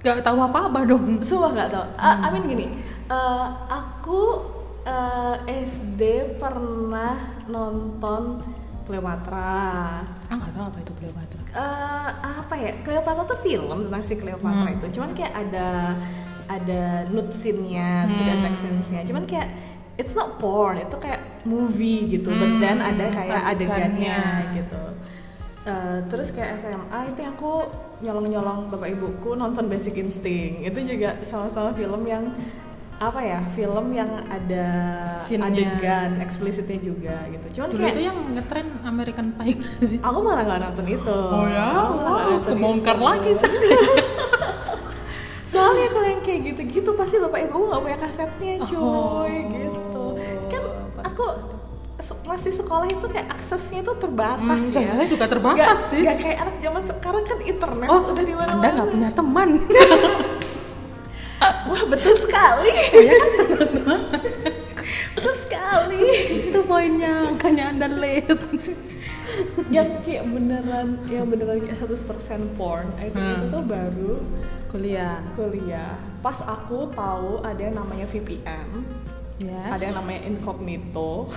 nggak 0.00 0.20
tahu 0.20 0.36
apa-apa 0.38 0.84
dong. 0.84 1.16
Sumpah 1.24 1.50
nggak 1.50 1.68
tau. 1.70 1.84
Ah, 1.96 2.20
I 2.20 2.30
mean 2.30 2.44
gini, 2.46 2.66
eh, 3.06 3.46
aku 3.66 4.20
eh, 4.84 5.36
SD 5.64 6.00
pernah 6.36 7.16
nonton 7.46 8.44
Cleopatra. 8.84 10.04
Ah 10.04 10.34
nggak 10.34 10.52
tahu 10.52 10.64
apa 10.66 10.78
itu 10.78 10.92
Cleopatra. 10.94 11.40
Eh, 11.46 12.10
apa 12.20 12.54
ya 12.54 12.72
Cleopatra 12.78 13.24
tuh 13.24 13.38
film 13.38 13.88
tentang 13.88 14.02
si 14.02 14.14
Cleopatra 14.14 14.66
Hmm. 14.66 14.76
itu 14.76 14.86
cuman 14.92 15.10
kayak 15.12 15.32
ada 15.34 15.96
ada 16.44 16.82
nude 17.08 17.32
scene-nya 17.32 18.04
terus 18.04 18.20
ada 18.20 18.34
Hmm. 18.34 18.44
sex 18.44 18.54
scenes-nya 18.60 19.00
cuman 19.02 19.24
kayak 19.24 19.48
it's 19.96 20.12
not 20.12 20.36
porn 20.36 20.76
itu 20.76 20.92
kayak 20.98 21.16
movie 21.42 22.04
gitu 22.10 22.28
but 22.30 22.44
Hmm, 22.46 22.60
then 22.60 22.76
ada 22.78 23.08
kayak 23.08 23.40
adegannya 23.48 24.18
gitu 24.52 24.82
Eh, 25.64 25.98
terus 26.06 26.28
kayak 26.28 26.60
SMA 26.60 26.98
itu 27.08 27.18
yang 27.18 27.32
aku 27.32 27.64
nyolong-nyolong 27.98 28.68
bapak 28.68 28.88
ibuku 28.90 29.32
nonton 29.32 29.64
Basic 29.64 29.96
Instinct 29.96 30.60
itu 30.62 30.78
juga 30.84 31.16
sama-sama 31.24 31.72
film 31.72 32.04
yang 32.04 32.36
apa 32.94 33.16
ya 33.18 33.40
film 33.50 33.90
yang 33.90 34.06
ada 34.28 34.66
Scene-nya. 35.18 35.48
adegan 35.50 36.20
eksplisitnya 36.20 36.78
juga 36.78 37.16
gitu 37.26 37.46
cuman 37.58 37.68
Dulu 37.70 37.80
kayak 37.80 37.90
itu 37.90 38.02
yang 38.04 38.18
ngetren 38.30 38.68
American 38.84 39.28
Pie 39.34 39.56
sih. 39.82 39.98
aku 39.98 40.18
malah 40.20 40.44
nggak 40.44 40.60
nonton 40.62 40.86
itu 40.86 41.16
Oh 41.32 41.46
ya, 41.48 41.64
Aku 41.64 41.92
wow, 41.96 42.12
nonton 42.28 42.54
kebongkar 42.54 42.94
itu. 42.94 43.04
lagi 43.04 43.32
saya. 43.34 43.58
soalnya 45.46 45.86
kalau 45.88 46.06
yang 46.08 46.22
kayak 46.22 46.40
gitu-gitu 46.44 46.90
pasti 46.92 47.16
bapak 47.16 47.40
ibu 47.42 47.56
nggak 47.64 47.80
punya 47.80 47.98
kasetnya 47.98 48.52
cuy 48.60 48.76
Oh, 48.76 49.24
gitu 49.48 50.04
kan 50.50 50.62
aku 51.02 51.24
masih 52.22 52.52
sekolah 52.52 52.86
itu 52.86 53.06
kayak 53.06 53.28
aksesnya 53.32 53.80
itu 53.80 53.92
terbatas 53.94 54.60
Hmm, 54.60 54.72
ya 54.74 54.88
saya 54.90 55.06
juga 55.06 55.26
terbatas, 55.26 55.58
Nggak- 55.58 55.88
sis. 55.88 56.02
nggak 56.02 56.18
kayak 56.20 56.38
anak 56.40 56.56
zaman 56.58 56.82
sekarang 56.84 57.24
kan 57.24 57.38
internet 57.42 57.88
Oh, 57.88 58.00
udah 58.06 58.24
di 58.24 58.34
mana 58.34 58.50
Anda 58.54 58.68
nggak 58.70 58.88
punya 58.90 59.10
teman. 59.10 59.48
wah 61.64 61.82
betul 61.86 62.14
sekali 62.16 62.72
Iya 62.94 63.16
betul 65.14 65.34
sekali 65.38 66.04
itu 66.46 66.58
poinnya, 66.62 67.28
makanya 67.30 67.64
Anda 67.70 67.86
late. 67.90 68.36
yang 69.66 70.00
kayak 70.00 70.24
beneran 70.26 70.88
yang 71.06 71.26
beneran 71.26 71.58
kayak 71.60 71.80
100% 71.80 72.04
porn 72.54 72.86
itu 72.98 73.12
Hmm. 73.14 73.34
itu 73.34 73.46
tuh 73.50 73.62
baru 73.62 74.12
kuliah 74.68 75.18
kuliah 75.34 75.94
pas 76.20 76.38
aku 76.40 76.90
tahu 76.90 77.40
ada 77.40 77.58
yang 77.58 77.74
namanya 77.74 78.06
VPN 78.06 78.84
ya. 79.42 79.74
Ada 79.74 79.82
yang 79.90 79.96
namanya 80.02 80.20
incognito. 80.28 81.30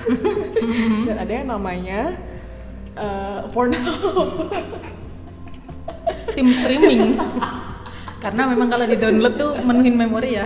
Dan 1.07 1.17
ada 1.17 1.31
yang 1.33 1.47
namanya 1.49 2.01
uh, 2.97 3.39
Pornhub 3.49 4.51
tim 6.37 6.47
streaming. 6.53 7.17
Karena 8.17 8.49
memang 8.49 8.67
kalau 8.69 8.85
di 8.89 8.97
download 8.97 9.35
tuh 9.37 9.51
menuhin 9.61 9.95
memori 9.97 10.41
ya. 10.41 10.45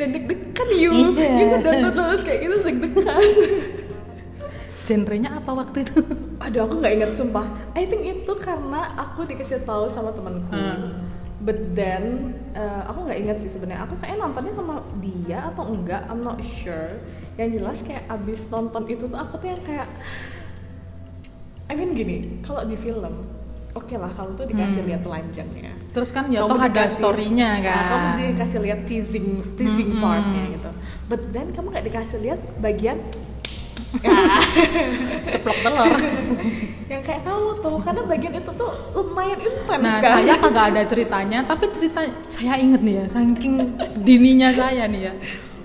Dan 0.00 0.08
deg-degan 0.12 0.68
you. 0.72 0.92
Iya. 1.16 1.28
you 1.36 1.46
download 1.60 1.94
download 1.94 2.22
kayak 2.24 2.38
gitu 2.48 2.56
deg-degan. 2.64 3.24
Genrenya 4.84 5.30
apa 5.40 5.50
waktu 5.56 5.84
itu? 5.84 6.00
Aduh 6.44 6.68
aku 6.68 6.80
nggak 6.80 6.92
ingat 7.00 7.10
sumpah. 7.16 7.44
I 7.72 7.88
think 7.88 8.04
itu 8.04 8.32
karena 8.36 8.92
aku 9.00 9.24
dikasih 9.24 9.64
tahu 9.64 9.88
sama 9.88 10.12
temanku. 10.12 10.52
Hmm. 10.52 11.03
But 11.44 11.76
then 11.76 12.32
uh, 12.52 12.88
aku 12.88 13.04
nggak 13.04 13.18
ingat 13.20 13.36
sih 13.38 13.50
sebenarnya. 13.52 13.84
Aku 13.84 13.94
kayak 14.00 14.16
nontonnya 14.16 14.56
sama 14.56 14.80
dia 14.98 15.52
atau 15.52 15.64
enggak 15.68 16.08
I'm 16.08 16.20
not 16.20 16.40
sure. 16.40 16.98
Yang 17.36 17.60
jelas 17.60 17.78
kayak 17.84 18.04
abis 18.08 18.48
nonton 18.48 18.88
itu 18.88 19.04
tuh 19.04 19.18
aku 19.18 19.36
tuh 19.36 19.48
yang 19.52 19.62
kayak 19.62 19.88
I 21.64 21.74
mean 21.74 21.92
gini 21.92 22.40
kalau 22.40 22.62
di 22.62 22.76
film 22.76 23.24
oke 23.72 23.94
lah 23.96 24.06
kamu 24.06 24.30
tuh 24.36 24.46
dikasih 24.46 24.80
Hmm. 24.84 24.88
lihat 24.92 25.02
telanjangnya. 25.02 25.72
Terus 25.90 26.10
kan 26.10 26.26
ya 26.26 26.42
toh 26.42 26.58
ada 26.58 26.84
storynya 26.86 27.50
Nah, 27.54 27.62
kan. 27.62 27.84
kamu 27.86 28.08
dikasih 28.34 28.58
lihat 28.62 28.80
teasing 28.84 29.26
teasing 29.54 29.90
Mm-mm. 29.94 30.02
partnya 30.02 30.42
gitu. 30.52 30.70
But 31.06 31.22
then 31.30 31.50
kamu 31.50 31.74
nggak 31.74 31.86
dikasih 31.88 32.18
lihat 32.22 32.40
bagian 32.58 32.98
ceplok 35.32 35.58
telur. 35.62 35.88
Yang 36.92 37.02
kayak 37.08 37.22
kamu 37.24 37.50
tuh 37.64 37.76
karena 37.80 38.02
bagian 38.04 38.34
itu 38.36 38.50
tuh 38.54 38.70
lumayan 38.92 39.40
intens 39.40 39.82
nah 39.82 39.96
kan? 40.04 40.20
saya 40.20 40.34
kagak 40.36 40.64
ada 40.68 40.82
ceritanya 40.84 41.38
tapi 41.48 41.64
cerita 41.72 42.00
saya 42.28 42.54
inget 42.60 42.84
nih 42.84 42.94
ya 43.00 43.04
saking 43.08 43.54
dininya 44.04 44.50
saya 44.52 44.84
nih 44.84 45.00
ya. 45.08 45.12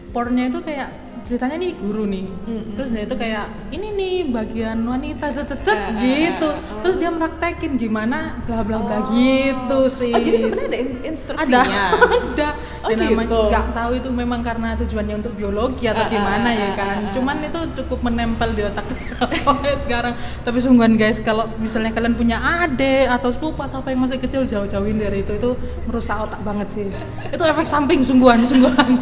Pornya 0.09 0.49
itu 0.49 0.59
kayak 0.63 1.08
ceritanya 1.29 1.57
nih 1.57 1.71
guru 1.75 2.03
nih 2.03 2.25
Mm-mm. 2.25 2.73
terus 2.73 2.89
dia 2.89 3.03
itu 3.03 3.13
kayak 3.13 3.45
ini 3.69 3.87
nih 3.91 4.15
bagian 4.27 4.81
wanita 4.81 5.29
cet 5.29 5.45
cet 5.45 5.61
cet, 5.61 5.69
Eh, 5.69 5.85
eh, 5.85 5.93
gitu 6.01 6.49
eh, 6.49 6.57
eh. 6.57 6.79
terus 6.81 6.95
dia 6.95 7.09
meraktekin 7.09 7.77
gimana 7.77 8.17
bla 8.43 8.59
bla 8.59 8.77
bla 8.77 8.97
Oh. 8.97 9.13
gitu 9.13 9.79
sih 9.87 10.09
Oh, 10.09 10.17
jadi 10.17 10.37
sebenarnya 10.41 10.65
ada 10.65 10.77
in- 10.79 10.97
ada 10.97 11.07
instruksinya 11.07 11.61
ada 12.33 12.49
Oh, 12.79 12.89
dan 12.89 12.97
namanya 13.05 13.27
gitu. 13.27 13.39
nggak 13.47 13.65
tahu 13.69 13.91
itu 13.93 14.09
memang 14.09 14.39
karena 14.39 14.69
tujuannya 14.75 15.15
untuk 15.17 15.33
biologi 15.33 15.85
atau 15.85 16.01
ah, 16.01 16.09
gimana 16.09 16.47
ah, 16.47 16.53
ya 16.55 16.69
kan 16.73 16.97
ah, 16.97 17.05
ah. 17.05 17.13
cuman 17.13 17.35
itu 17.41 17.59
cukup 17.77 17.99
menempel 18.01 18.49
di 18.51 18.63
otak 18.63 18.85
saya 18.89 19.75
sekarang 19.79 20.13
tapi 20.41 20.57
sungguhan 20.57 20.95
guys 20.95 21.19
kalau 21.19 21.45
misalnya 21.55 21.91
kalian 21.91 22.15
punya 22.15 22.37
adik 22.39 23.05
atau 23.05 23.29
sepupu 23.29 23.61
atau 23.61 23.79
apa 23.79 23.91
yang 23.91 24.01
masih 24.01 24.17
kecil 24.17 24.41
jauh-jauhin 24.43 24.97
dari 24.97 25.21
itu 25.21 25.35
itu 25.35 25.49
merusak 25.85 26.17
otak 26.17 26.41
banget 26.41 26.67
sih 26.71 26.87
itu 27.27 27.43
efek 27.45 27.67
samping 27.67 28.01
sungguhan 28.01 28.41
sungguhan 28.41 28.97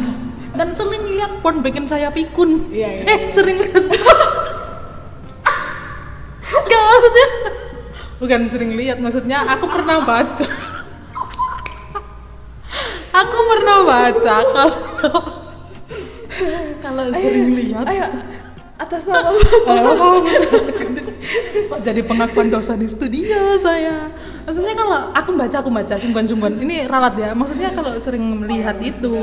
dan 0.58 0.74
sering 0.74 1.06
lihat 1.06 1.38
porn 1.38 1.62
bikin 1.62 1.86
saya 1.86 2.10
pikun. 2.10 2.66
Iya, 2.74 3.06
iya, 3.06 3.06
eh 3.06 3.18
iya. 3.22 3.30
sering 3.30 3.62
lihat. 3.62 3.84
Gak 6.66 6.82
maksudnya. 6.82 7.28
Bukan 8.18 8.40
sering 8.50 8.74
lihat 8.74 8.98
maksudnya 8.98 9.46
aku 9.46 9.70
pernah 9.70 10.02
baca. 10.02 10.46
Aku 13.18 13.38
pernah 13.50 13.76
baca 13.82 14.34
kalau 14.46 14.78
kalau 16.82 17.04
sering 17.14 17.50
lihat. 17.54 17.82
ayo 17.86 18.06
atas 18.78 19.10
nama 19.10 19.34
Oh, 19.66 20.22
kok 21.70 21.80
jadi 21.82 22.00
pengakuan 22.06 22.46
dosa 22.46 22.78
di 22.78 22.86
studio 22.86 23.58
saya. 23.58 24.06
Maksudnya 24.46 24.74
kalau 24.78 25.10
aku 25.10 25.30
baca 25.34 25.56
aku 25.58 25.70
baca 25.70 25.94
sungguhan-sungguhan 25.98 26.62
ini 26.62 26.86
ralat 26.86 27.14
ya. 27.18 27.34
Maksudnya 27.34 27.74
kalau 27.74 27.98
sering 27.98 28.22
melihat 28.38 28.78
itu 28.78 29.18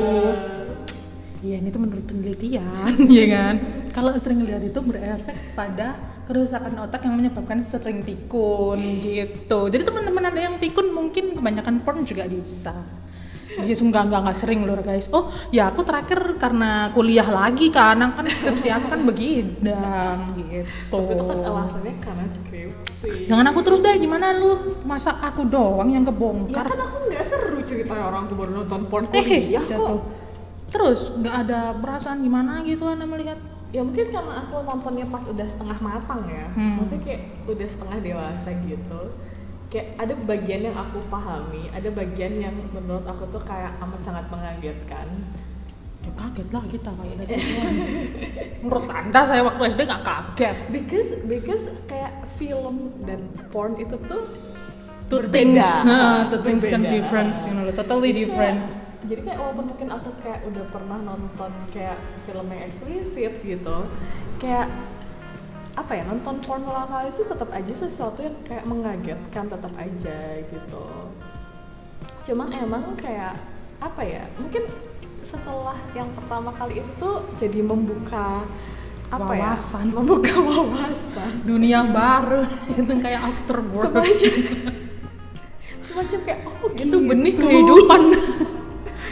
Iya 1.44 1.60
ini 1.60 1.68
tuh 1.68 1.80
menurut 1.84 2.04
penelitian 2.08 2.92
ya 3.16 3.24
kan 3.28 3.54
kalau 3.92 4.12
sering 4.16 4.40
lihat 4.42 4.64
itu 4.64 4.80
berefek 4.80 5.36
pada 5.52 5.96
kerusakan 6.24 6.74
otak 6.80 7.04
yang 7.04 7.14
menyebabkan 7.14 7.60
sering 7.60 8.00
pikun 8.02 8.98
gitu 9.04 9.68
jadi 9.68 9.82
teman-teman 9.84 10.32
ada 10.32 10.40
yang 10.40 10.56
pikun 10.56 10.90
mungkin 10.90 11.36
kebanyakan 11.36 11.84
porn 11.84 12.02
juga 12.02 12.24
bisa 12.26 12.74
Iya, 13.56 13.72
enggak, 13.72 14.12
enggak, 14.12 14.20
enggak 14.20 14.36
sering 14.36 14.68
loh 14.68 14.76
guys. 14.84 15.08
Oh, 15.16 15.32
ya 15.48 15.72
aku 15.72 15.80
terakhir 15.80 16.36
karena 16.36 16.92
kuliah 16.92 17.24
lagi 17.24 17.72
kan, 17.72 17.96
kan 17.96 18.28
skripsi 18.28 18.68
aku 18.68 18.92
kan 18.92 19.00
begidang 19.08 20.18
gitu. 20.36 20.68
Tapi 20.92 21.12
itu 21.16 21.24
kan 21.24 21.38
alasannya 21.40 21.94
karena 21.96 22.24
skripsi 22.28 23.24
Jangan 23.32 23.46
aku 23.48 23.60
terus 23.64 23.80
deh, 23.80 23.96
gimana 23.96 24.36
lu? 24.36 24.76
Masa 24.84 25.16
aku 25.24 25.48
doang 25.48 25.88
yang 25.88 26.04
ya 26.04 26.12
kebongkar? 26.12 26.68
kan 26.68 26.80
aku 26.84 26.96
nggak 27.08 27.24
seru 27.24 27.58
ceritanya 27.64 28.04
orang 28.12 28.28
aku 28.28 28.34
baru 28.36 28.50
nonton 28.60 28.80
porn 28.92 29.04
Eh, 29.16 29.24
kuliah 29.24 29.64
jatuh. 29.64 29.88
kok 29.88 30.00
Terus 30.76 31.00
nggak 31.14 31.36
ada 31.42 31.60
perasaan 31.74 32.20
gimana 32.20 32.60
gitu 32.62 32.84
anda 32.86 33.04
melihat? 33.04 33.40
ya 33.68 33.82
mungkin 33.82 34.08
karena 34.08 34.40
aku 34.40 34.62
nontonnya 34.62 35.04
pas 35.06 35.20
udah 35.22 35.42
setengah 35.44 35.76
matang 35.80 36.22
ya 36.24 36.48
Hmm. 36.50 36.78
maksudnya 36.78 37.02
kayak 37.04 37.22
udah 37.44 37.66
setengah 37.66 37.98
dewasa 37.98 38.48
gitu 38.62 39.00
kayak 39.66 39.86
ada 39.98 40.14
bagian 40.22 40.60
yang 40.62 40.76
aku 40.78 41.02
pahami 41.06 41.68
ada 41.70 41.90
bagian 41.90 42.32
yang 42.38 42.54
menurut 42.70 43.04
aku 43.04 43.26
tuh 43.28 43.42
kayak 43.42 43.74
amat 43.78 44.00
sangat 44.00 44.24
mengagetkan 44.28 45.08
Ya 45.98 46.12
kaget 46.14 46.48
lah 46.48 46.62
kita 46.64 46.90
kayak 46.94 47.14
gitu. 47.18 47.34
Menurut 48.62 48.86
anda 48.86 49.20
saya 49.26 49.42
waktu 49.42 49.62
SD 49.66 49.80
nggak 49.82 50.04
kaget. 50.04 50.56
because 50.70 51.10
because 51.26 51.64
kayak 51.84 52.14
film 52.32 52.76
dan 53.02 53.18
porn 53.48 53.74
itu 53.74 53.98
tuh 54.00 54.22
Two 55.04 55.18
Berbeda. 55.20 55.34
things, 55.58 55.66
nah, 55.84 56.26
two 56.26 56.38
things 56.40 56.62
Berbeda. 56.62 56.86
difference, 56.88 57.42
you 57.42 57.52
know, 57.52 57.66
totally 57.72 58.10
different. 58.10 58.62
Jadi 59.04 59.20
kayak 59.20 59.38
walaupun 59.38 59.66
mungkin 59.68 59.88
aku 59.92 60.08
kayak 60.24 60.40
udah 60.48 60.64
pernah 60.72 60.98
nonton 61.04 61.52
kayak 61.70 61.98
film 62.24 62.46
yang 62.48 62.62
eksplisit 62.64 63.32
gitu 63.44 63.76
kayak 64.40 64.72
apa 65.76 65.92
ya 65.92 66.02
nonton 66.08 66.40
porn 66.40 66.64
kali 66.64 67.12
itu 67.12 67.22
tetap 67.28 67.52
aja 67.52 67.74
sesuatu 67.76 68.24
yang 68.24 68.36
kayak 68.48 68.64
mengagetkan 68.64 69.44
tetap 69.44 69.72
aja 69.76 70.18
gitu 70.48 70.86
cuman 72.26 72.48
emang 72.56 72.96
kayak 72.96 73.36
apa 73.76 74.02
ya 74.02 74.24
mungkin 74.40 74.64
setelah 75.20 75.76
yang 75.92 76.08
pertama 76.16 76.48
kali 76.56 76.80
itu 76.80 76.90
tuh 76.96 77.28
jadi 77.36 77.60
membuka 77.60 78.48
apa 79.06 79.32
Wawasan. 79.36 79.92
ya 79.92 79.94
membuka 79.94 80.34
wawasan 80.48 81.30
Dunia 81.46 81.86
baru 81.86 82.42
itu 82.74 82.92
kayak 82.98 83.20
afterworld. 83.22 83.86
semacam 83.86 84.32
semacam 85.86 86.18
kayak 86.26 86.40
oh 86.42 86.68
itu 86.74 86.96
benih 86.98 87.32
gitu. 87.36 87.46
kehidupan. 87.46 88.00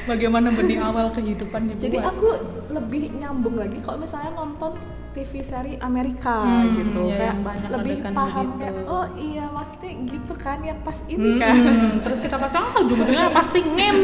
Bagaimana 0.04 0.48
benih 0.50 0.78
awal 0.78 1.08
kehidupan 1.10 1.60
dibuat? 1.66 1.82
Jadi 1.86 1.98
aku 1.98 2.28
lebih 2.70 3.02
nyambung 3.14 3.56
lagi 3.56 3.80
kalau 3.80 3.98
misalnya 3.98 4.32
nonton 4.32 4.76
TV 5.10 5.32
seri 5.40 5.78
Amerika 5.78 6.42
Hmm, 6.42 6.74
gitu 6.74 7.06
iya, 7.06 7.16
kayak 7.16 7.36
banyak 7.40 7.68
lebih 7.70 7.96
paham 8.10 8.46
begitu. 8.50 8.58
kayak 8.58 8.74
oh 8.84 9.06
iya 9.14 9.44
maksudnya 9.48 9.92
gitu 10.04 10.34
kan 10.34 10.58
yang 10.60 10.78
pas 10.82 10.98
ini 11.06 11.30
Hmm, 11.30 11.40
kan. 11.40 11.54
terus 12.04 12.18
kita 12.18 12.36
pasti 12.36 12.56
ah 12.56 12.74
ujung-ujungnya 12.76 13.30
pasti 13.30 13.58
ngem 13.62 13.96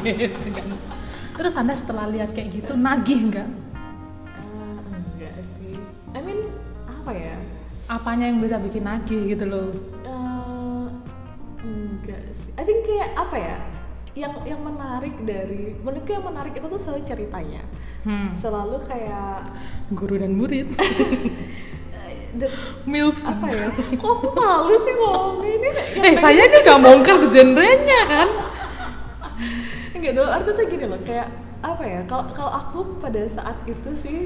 gitu 0.00 0.48
kan. 0.56 0.68
Terus 1.34 1.54
anda 1.54 1.74
setelah 1.74 2.08
lihat 2.08 2.32
kayak 2.32 2.48
gitu 2.50 2.72
nagih 2.74 3.20
nggak? 3.28 3.48
Ah, 4.32 4.78
enggak 4.90 5.36
sih. 5.52 5.76
I 6.10 6.20
mean 6.20 6.48
apa 6.88 7.12
ya? 7.12 7.36
Apanya 7.84 8.24
yang 8.24 8.40
bisa 8.40 8.56
bikin 8.56 8.82
nagih 8.82 9.36
gitu 9.36 9.44
loh? 9.44 9.68
Eh, 10.00 10.86
enggak 11.60 12.24
sih. 12.32 12.50
I 12.56 12.62
think 12.64 12.88
kayak 12.88 13.12
apa 13.14 13.36
ya? 13.36 13.56
Yang 14.14 14.46
yang 14.46 14.60
menarik 14.62 15.14
dari 15.26 15.74
menurutku 15.82 16.10
yang 16.14 16.22
menarik 16.22 16.54
itu 16.54 16.66
tuh 16.66 16.78
selalu 16.78 17.02
ceritanya. 17.02 17.62
Hmm. 18.06 18.30
Selalu 18.38 18.86
kayak 18.86 19.50
Guru 19.90 20.22
dan 20.22 20.38
murid. 20.38 20.70
the- 22.38 22.50
Milf. 22.86 23.18
apa 23.22 23.46
ya? 23.50 23.68
Kok 23.94 24.10
aku 24.10 24.26
malu 24.34 24.74
sih 24.82 24.94
ngomongnya 24.94 25.50
ini? 25.54 25.68
Eh 26.02 26.14
saya 26.14 26.42
ini 26.46 26.58
nggak 26.62 26.80
bongkar 26.82 27.16
genrenya 27.30 28.00
kan? 28.06 28.28
Enggak 29.94 30.12
dong, 30.14 30.30
artinya 30.30 30.64
gini 30.66 30.84
loh, 30.84 31.00
kayak 31.06 31.28
apa 31.62 31.82
ya? 31.86 32.00
Kalau 32.04 32.24
kalau 32.34 32.52
aku 32.52 32.78
pada 32.98 33.22
saat 33.26 33.56
itu 33.64 33.90
sih 33.96 34.18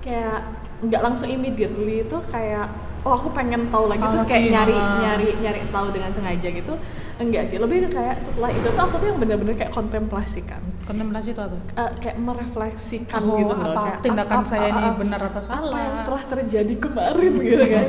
kayak 0.00 0.46
nggak 0.82 1.02
langsung 1.02 1.26
immediately 1.28 2.06
itu 2.06 2.16
kayak 2.30 2.70
oh 3.06 3.12
aku 3.14 3.28
pengen 3.30 3.70
tahu 3.70 3.86
lagi 3.86 4.02
terus 4.02 4.26
kayak 4.26 4.50
nyari 4.50 4.74
ah. 4.74 4.98
nyari 5.02 5.28
nyari 5.38 5.60
tahu 5.70 5.86
dengan 5.94 6.10
sengaja 6.10 6.48
gitu. 6.50 6.74
Enggak 7.18 7.50
sih, 7.50 7.58
lebih 7.58 7.90
kayak 7.90 8.22
setelah 8.22 8.50
itu 8.54 8.68
tuh 8.70 8.78
aku 8.78 8.94
tuh 9.02 9.06
yang 9.10 9.18
bener-bener 9.18 9.58
kayak 9.58 9.74
kontemplasi 9.74 10.38
kan. 10.46 10.62
Kontemplasi 10.86 11.34
itu 11.34 11.42
apa? 11.42 11.58
Eh, 11.74 11.92
kayak 11.98 12.16
merefleksikan 12.22 13.22
Oh, 13.26 13.42
gitu 13.42 13.54
loh 13.58 13.74
apa 13.74 13.80
kayak 13.82 13.98
tindakan 14.06 14.42
saya 14.46 14.68
ini 14.70 14.90
benar 14.94 15.20
atau 15.26 15.30
apa 15.34 15.40
salah? 15.42 15.78
yang 15.82 15.96
telah 16.06 16.22
terjadi 16.30 16.74
kemarin 16.78 17.32
gitu 17.42 17.64
kan 17.66 17.88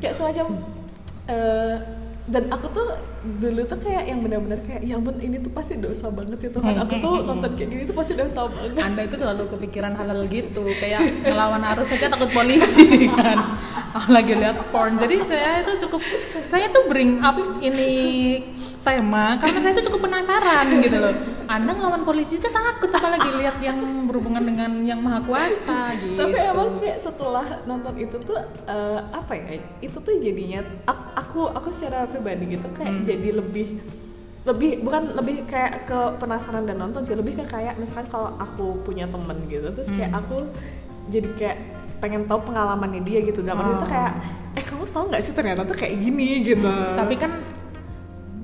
kayak 0.00 0.14
semacam 0.14 0.46
eh, 1.26 1.76
dan 2.26 2.44
aku 2.50 2.66
tuh 2.74 2.86
dulu 3.38 3.62
tuh 3.70 3.78
kayak 3.78 4.10
yang 4.10 4.18
benar-benar 4.18 4.58
kayak 4.66 4.82
ya 4.82 4.98
ampun 4.98 5.14
ini 5.22 5.38
tuh 5.38 5.50
pasti 5.54 5.78
dosa 5.78 6.10
banget 6.10 6.38
ya 6.42 6.50
Tuhan 6.50 6.74
aku 6.82 6.94
tuh 6.98 7.14
nonton 7.22 7.50
kayak 7.54 7.68
gini 7.70 7.82
tuh 7.86 7.94
pasti 7.94 8.12
dosa 8.18 8.50
banget 8.50 8.82
anda 8.82 9.00
itu 9.06 9.16
selalu 9.18 9.42
kepikiran 9.54 9.94
hal-hal 9.94 10.26
gitu 10.26 10.62
kayak 10.82 11.02
ngelawan 11.22 11.62
arus 11.74 11.86
saja 11.86 12.10
takut 12.10 12.30
polisi 12.34 13.06
kan 13.18 13.58
lagi 14.16 14.32
lihat 14.36 14.70
porn. 14.70 15.00
Jadi 15.00 15.22
saya 15.24 15.64
itu 15.64 15.72
cukup 15.86 16.00
saya 16.46 16.66
tuh 16.70 16.84
bring 16.88 17.20
up 17.24 17.36
ini 17.58 17.92
tema 18.82 19.34
karena 19.40 19.58
saya 19.58 19.72
tuh 19.78 19.84
cukup 19.90 20.10
penasaran 20.10 20.66
gitu 20.84 20.96
loh. 21.00 21.14
Anda 21.46 21.78
ngelawan 21.78 22.02
polisi 22.02 22.38
aja 22.38 22.50
takut 22.50 22.90
apalagi 22.90 23.30
lihat 23.38 23.62
yang 23.62 23.78
berhubungan 24.10 24.42
dengan 24.42 24.82
yang 24.82 24.98
maha 24.98 25.22
kuasa 25.22 25.94
gitu. 26.02 26.18
Tapi 26.18 26.36
emang 26.42 26.74
kayak 26.78 26.98
setelah 26.98 27.46
nonton 27.64 27.94
itu 27.98 28.16
tuh 28.18 28.38
eh, 28.66 29.00
apa 29.14 29.32
ya 29.34 29.62
itu 29.82 29.98
tuh 29.98 30.14
jadinya 30.18 30.66
ak- 30.90 31.14
aku 31.26 31.46
aku 31.50 31.70
secara 31.70 32.10
pribadi 32.10 32.58
gitu 32.58 32.66
kayak 32.74 33.06
jadi 33.06 33.38
lebih 33.38 33.78
lebih 34.46 34.78
bukan 34.86 35.18
lebih 35.18 35.42
kayak 35.50 35.90
ke 35.90 36.00
penasaran 36.22 36.70
dan 36.70 36.78
nonton 36.78 37.02
sih 37.02 37.18
lebih 37.18 37.34
ke 37.34 37.44
kayak 37.50 37.74
misalkan 37.82 38.06
kalau 38.06 38.30
aku 38.38 38.78
punya 38.86 39.10
temen 39.10 39.42
gitu 39.50 39.74
terus 39.74 39.90
kayak 39.90 40.14
aku 40.14 40.46
jadi 41.10 41.28
kayak 41.34 41.58
pengen 41.96 42.24
tahu 42.24 42.44
pengalamannya 42.44 43.00
dia 43.00 43.20
gitu 43.20 43.40
dalam 43.40 43.64
Oh. 43.66 43.78
tuh 43.78 43.88
kayak 43.88 44.12
eh 44.52 44.62
kamu 44.62 44.84
tahu 44.86 45.04
nggak 45.08 45.20
sih 45.20 45.32
ternyata 45.32 45.62
tuh 45.62 45.74
kayak 45.74 45.96
gini 45.96 46.42
gitu 46.42 46.64
tapi 46.92 47.14
kan 47.14 47.32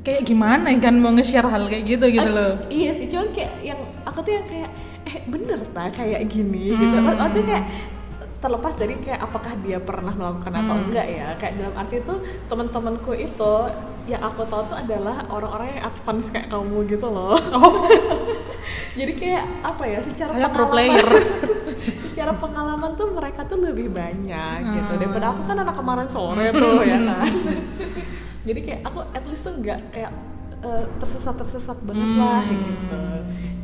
kayak 0.03 0.23
gimana 0.23 0.67
kan 0.77 0.95
mau 0.95 1.11
nge-share 1.11 1.47
hal 1.47 1.65
kayak 1.65 1.85
gitu 1.87 2.05
gitu 2.09 2.25
Eh, 2.25 2.33
loh 2.33 2.53
Iya 2.67 2.91
sih, 2.93 3.07
cuman 3.07 3.29
kayak 3.31 3.53
yang 3.63 3.79
aku 4.03 4.19
tuh 4.21 4.33
yang 4.33 4.47
kayak 4.47 4.71
eh 5.03 5.17
bener 5.25 5.61
ta 5.69 5.87
kayak 5.89 6.27
gini 6.27 6.73
gitu. 6.73 6.91
Hmm. 6.93 7.07
Mak- 7.07 7.19
Maksudnya 7.21 7.47
kayak 7.49 7.67
terlepas 8.39 8.75
dari 8.75 8.95
kayak 8.97 9.21
apakah 9.21 9.55
dia 9.57 9.79
pernah 9.79 10.11
melakukan 10.11 10.53
atau 10.53 10.75
Hmm. 10.75 10.85
enggak 10.85 11.07
ya. 11.09 11.27
Kayak 11.37 11.55
dalam 11.57 11.75
arti 11.77 11.97
itu 11.97 12.15
teman-temanku 12.45 13.13
itu 13.15 13.53
yang 14.05 14.19
aku 14.21 14.43
tahu 14.43 14.63
tuh 14.65 14.77
adalah 14.77 15.23
orang-orang 15.29 15.69
yang 15.73 15.85
advance 15.87 16.27
kayak 16.29 16.49
kamu 16.49 16.79
gitu 16.89 17.07
loh. 17.07 17.39
oh 17.53 17.87
Jadi 18.99 19.13
kayak 19.15 19.45
apa 19.63 19.83
ya 19.85 19.99
secara 20.03 20.31
Saya 20.33 20.49
pro 20.49 20.67
player. 20.67 20.99
secara 22.23 22.39
pengalaman 22.39 22.95
tuh 22.95 23.11
mereka 23.11 23.43
tuh 23.43 23.59
lebih 23.59 23.91
banyak 23.91 24.59
gitu 24.63 24.87
Hmm. 24.87 25.01
daripada 25.03 25.35
aku 25.35 25.43
kan 25.43 25.59
anak 25.59 25.75
kemarin 25.75 26.07
sore 26.07 26.55
tuh 26.55 26.79
ya 26.81 27.03
kan. 27.11 27.27
Jadi 28.43 28.61
kayak 28.63 28.81
aku 28.87 28.99
at 29.11 29.25
least 29.27 29.43
tuh 29.43 29.59
nggak 29.59 29.91
kayak 29.91 30.15
eh, 30.63 30.85
tersesat-tersesat 30.97 31.83
banget 31.83 32.11
lah 32.15 32.41
Hmm. 32.41 32.63
gitu 32.63 33.03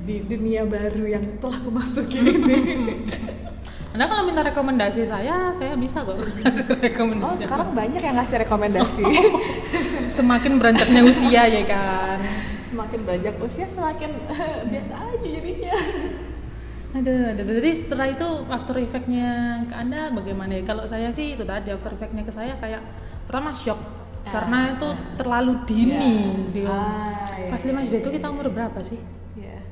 di 0.03 0.17
dunia 0.27 0.67
baru 0.67 1.07
yang 1.07 1.23
telah 1.38 1.55
aku 1.57 1.71
masuki 1.71 2.19
ini. 2.19 2.59
anda 3.95 4.05
kalau 4.05 4.27
minta 4.27 4.43
rekomendasi 4.43 5.07
saya 5.07 5.55
saya 5.55 5.73
bisa 5.73 6.03
kok 6.03 6.19
kasih 6.43 6.67
Oh 6.67 6.83
rekomendasi 6.83 7.38
sekarang 7.41 7.71
banyak 7.73 8.03
yang 8.03 8.17
ngasih 8.17 8.37
rekomendasi. 8.43 9.05
semakin 10.09 10.59
beranjaknya 10.59 11.03
usia 11.05 11.43
ya 11.47 11.62
kan 11.62 12.19
semakin 12.67 13.00
banyak 13.03 13.35
usia 13.38 13.65
semakin 13.67 14.11
biasa 14.67 14.93
aja 14.99 15.29
jadinya. 15.31 15.75
Aduh, 16.99 17.31
aduh, 17.31 17.38
aduh. 17.38 17.55
jadi 17.59 17.71
setelah 17.73 18.07
itu 18.09 18.28
after 18.49 18.75
effect-nya 18.76 19.28
ke 19.64 19.75
anda 19.75 20.11
bagaimana 20.11 20.50
ya? 20.52 20.62
Kalau 20.64 20.83
saya 20.85 21.09
sih 21.09 21.35
itu 21.35 21.45
tadi 21.45 21.71
after 21.71 21.93
effect-nya 21.93 22.23
ke 22.23 22.33
saya 22.33 22.59
kayak 22.59 22.83
pertama 23.25 23.50
shock 23.50 23.78
karena 24.25 24.75
itu 24.75 24.88
terlalu 25.14 25.52
dini 25.64 26.17
dia. 26.50 26.69
Ah, 26.69 27.14
iya, 27.33 27.49
Pas 27.49 27.62
5 27.62 27.81
SD 27.81 27.95
itu 27.99 28.11
kita 28.11 28.26
umur 28.28 28.50
berapa 28.50 28.76
sih? 28.83 28.99
Ya. 29.35 29.62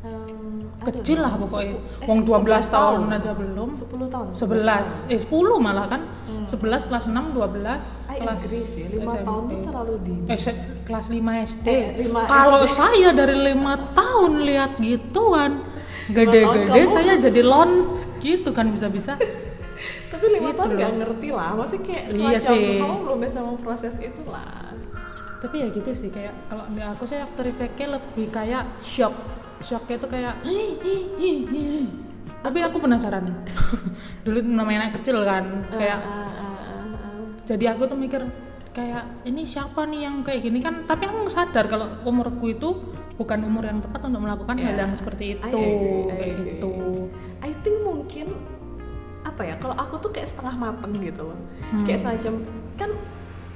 Em, 0.00 0.64
aduh, 0.78 1.02
Kecil 1.02 1.18
lah 1.18 1.34
pokoknya. 1.34 1.74
eh, 1.74 2.06
Wong 2.06 2.20
12 2.22 2.62
11 2.62 2.70
tahun 2.70 3.00
aja 3.10 3.32
belum. 3.34 3.68
10 3.74 4.06
tahun. 4.08 4.26
11 4.30 5.10
eh 5.10 5.18
10 5.18 5.58
malah 5.58 5.86
kan 5.90 6.02
11 6.46 6.88
kelas 6.88 7.04
6 7.04 7.34
12 7.34 8.06
I 8.08 8.16
kelas 8.22 8.38
agree 8.38 8.62
sih, 8.62 8.84
5 8.96 9.26
tahun 9.26 9.42
tuh 9.42 9.58
SMP. 9.58 9.66
terlalu 9.66 9.94
dini. 10.00 10.24
eh, 10.30 10.38
kelas 10.86 11.06
5 11.10 11.32
SD. 11.44 11.66
Eh, 11.68 11.86
5 12.06 12.20
Kalau 12.24 12.62
saya 12.64 13.08
dari 13.10 13.36
5 13.52 13.60
tahun 13.92 14.32
lihat 14.40 14.70
gituan, 14.78 15.52
gede-gede 16.10 16.82
saya 16.88 17.14
jadi 17.20 17.40
lon 17.44 17.70
gitu 18.18 18.50
kan 18.56 18.68
bisa-bisa. 18.72 19.14
Tapi 20.08 20.24
lima 20.34 20.50
Gitu 20.50 20.58
tahun 20.58 20.70
nggak 20.74 20.92
ngerti 21.04 21.28
lah, 21.30 21.50
maksudnya 21.54 21.84
kayak 21.86 22.04
Iya 22.10 22.38
semacam 22.40 22.56
sih. 22.58 22.78
kamu 22.82 22.96
belum 23.04 23.18
bisa 23.22 23.38
memproses 23.44 23.94
itu 24.00 24.22
lah. 24.26 24.74
Tapi 25.38 25.54
ya 25.62 25.66
gitu 25.70 25.90
sih 25.94 26.10
kayak 26.10 26.34
kalau 26.50 26.64
di 26.72 26.82
aku 26.82 27.04
sih 27.06 27.18
after 27.20 27.44
effect-nya 27.46 28.00
lebih 28.00 28.26
kayak 28.32 28.64
shock. 28.82 29.14
Shocknya 29.58 29.96
tuh 29.98 30.10
kayak 30.10 30.34
tapi 32.38 32.58
aku 32.62 32.78
penasaran 32.78 33.26
dulu 34.24 34.38
namanya 34.46 34.86
anak 34.88 35.02
kecil 35.02 35.26
kan 35.26 35.66
kayak 35.74 35.98
Ah, 35.98 36.22
ah, 36.22 36.54
ah, 36.62 36.84
ah. 36.94 37.18
jadi 37.50 37.74
aku 37.74 37.90
tuh 37.90 37.98
mikir 37.98 38.22
kayak 38.70 39.26
ini 39.26 39.42
siapa 39.42 39.82
nih 39.90 40.06
yang 40.06 40.22
kayak 40.22 40.46
gini 40.46 40.62
kan 40.62 40.86
tapi 40.86 41.10
aku 41.10 41.26
sadar 41.26 41.66
kalau 41.66 41.98
umurku 42.06 42.54
itu 42.54 42.70
bukan 43.18 43.38
umur 43.42 43.62
yang 43.62 43.78
tepat 43.78 44.00
untuk 44.04 44.22
melakukan 44.22 44.54
hal 44.56 44.72
Ya. 44.72 44.80
yang 44.80 44.94
seperti 44.94 45.34
I 45.34 45.50
itu 45.50 45.58
agree, 45.58 45.74
I 45.74 46.06
kayak 46.08 46.22
agree. 46.30 46.48
gitu 46.48 46.72
I 47.40 47.50
think 47.58 47.76
mungkin 47.82 48.26
apa 49.20 49.42
ya 49.42 49.54
kalau 49.56 49.74
aku 49.74 49.94
tuh 49.98 50.10
kayak 50.10 50.28
setengah 50.28 50.54
mateng 50.54 50.92
gitu 50.96 51.22
loh 51.24 51.38
Hmm. 51.68 51.84
kayak 51.84 52.00
semacam 52.00 52.32
kan 52.74 52.90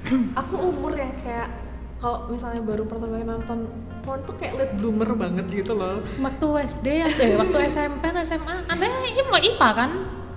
aku 0.36 0.54
umur 0.60 0.92
yang 0.92 1.14
kayak 1.22 1.48
kalau 1.96 2.26
misalnya 2.26 2.60
baru 2.60 2.82
pertama 2.82 3.14
kali 3.14 3.24
nonton 3.24 3.58
porn 4.02 4.20
tuh 4.22 4.34
kayak 4.34 4.58
late 4.58 4.74
bloomer 4.74 5.06
banget 5.14 5.46
gitu 5.48 5.72
loh 5.72 6.02
waktu 6.18 6.46
SD 6.66 6.86
eh 6.98 7.32
waktu 7.38 7.56
SMP 7.70 8.02
atau 8.04 8.20
SMA 8.20 8.66
anda 8.66 8.84
IPA 9.08 9.38
IPA 9.48 9.68
kan 9.72 9.90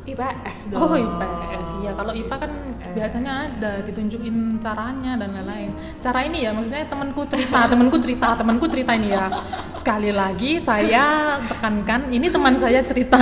IPS 0.06 0.70
dong 0.70 0.80
Oh 0.80 0.94
IPS 0.94 1.70
ya 1.82 1.92
kalau 1.98 2.14
IPA 2.14 2.36
kan 2.38 2.52
Eh. 2.86 2.94
biasanya 2.94 3.50
ada 3.50 3.82
ditunjukin 3.82 4.62
caranya 4.62 5.18
dan 5.18 5.34
lain-lain. 5.34 5.74
Cara 5.98 6.22
ini 6.22 6.46
ya 6.46 6.54
maksudnya 6.54 6.86
temanku 6.86 7.26
cerita, 7.26 7.66
temanku 7.66 7.98
cerita, 7.98 8.28
temanku 8.38 8.66
cerita 8.70 8.92
ini 8.94 9.10
ya. 9.10 9.26
Sekali 9.74 10.14
lagi 10.14 10.62
saya 10.62 11.36
tekankan 11.42 12.14
ini 12.14 12.30
teman 12.30 12.62
saya 12.62 12.86
cerita 12.86 13.18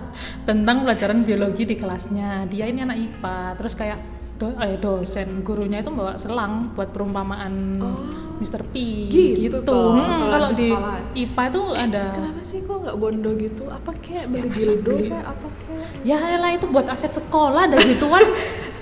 tentang 0.48 0.88
pelajaran 0.88 1.28
biologi 1.28 1.68
di 1.68 1.76
kelasnya. 1.76 2.48
Dia 2.48 2.64
ini 2.72 2.80
anak 2.82 2.98
IPA, 2.98 3.38
terus 3.60 3.74
kayak 3.76 3.98
do, 4.40 4.56
eh, 4.58 4.80
dosen 4.80 5.44
gurunya 5.44 5.84
itu 5.84 5.92
bawa 5.92 6.16
selang 6.16 6.72
buat 6.72 6.88
perumpamaan 6.90 7.78
Mr. 8.34 8.62
P 8.64 8.74
Gitu 9.34 9.58
toh, 9.60 9.92
Hmm, 9.92 10.28
kalau 10.28 10.48
di 10.50 10.68
sekolah. 10.68 10.96
IPA 11.14 11.42
itu 11.46 11.60
ada 11.74 12.04
kenapa 12.12 12.40
sih 12.40 12.58
kok 12.60 12.76
nggak 12.78 12.96
bondo 12.96 13.30
gitu 13.34 13.64
apa 13.66 13.90
kayak 13.96 14.24
beli 14.26 14.46
masa 14.46 14.58
dildo 14.72 14.88
beli? 14.88 15.08
kayak 15.08 15.26
apa 15.26 15.46
kayak 15.58 15.86
Ya 16.02 16.16
elah 16.30 16.50
itu 16.50 16.66
buat 16.66 16.86
aset 16.86 17.12
sekolah 17.12 17.64
dan 17.66 17.78
gituan. 17.80 18.24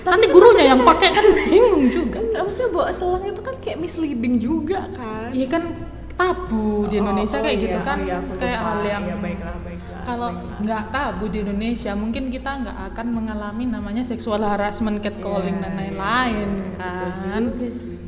Nanti 0.03 0.25
gurunya 0.27 0.65
yang 0.67 0.81
pakai 0.81 1.09
kan 1.09 1.25
bingung 1.45 1.85
juga. 1.87 2.17
Maksudnya 2.19 2.69
bawa 2.69 2.89
selang 2.89 3.23
itu 3.23 3.37
kan 3.39 3.55
kayak 3.55 3.77
misleading 3.77 4.35
juga 4.35 4.89
kan 4.91 5.29
Iya 5.29 5.47
kan 5.47 5.63
tabu 6.11 6.85
di 6.85 6.97
Indonesia 6.97 7.33
Oh, 7.33 7.41
kayak 7.41 7.55
iya, 7.55 7.63
gitu 7.63 7.79
kan 7.79 7.97
iya, 7.99 8.17
kayak 8.35 8.59
lupa. 8.59 8.67
hal 8.67 8.79
yang 8.83 9.03
Iya, 9.03 9.15
baiklah 9.17 9.55
baiklah 9.59 9.99
kalau 10.01 10.29
nggak 10.59 10.83
tabu 10.89 11.25
di 11.27 11.37
Indonesia 11.39 11.91
mungkin 11.93 12.23
kita 12.27 12.51
nggak 12.59 12.77
akan 12.89 13.07
mengalami 13.11 13.63
namanya 13.67 14.01
sexual 14.01 14.41
harassment, 14.41 14.97
catcalling 14.99 15.55
Iya, 15.55 15.63
dan 15.63 15.73
lain-lain 15.75 16.49
kan. 16.75 17.41
sih, 17.53 17.61
iya, 17.61 17.69
Nah, 17.69 17.69
iya. 17.69 18.00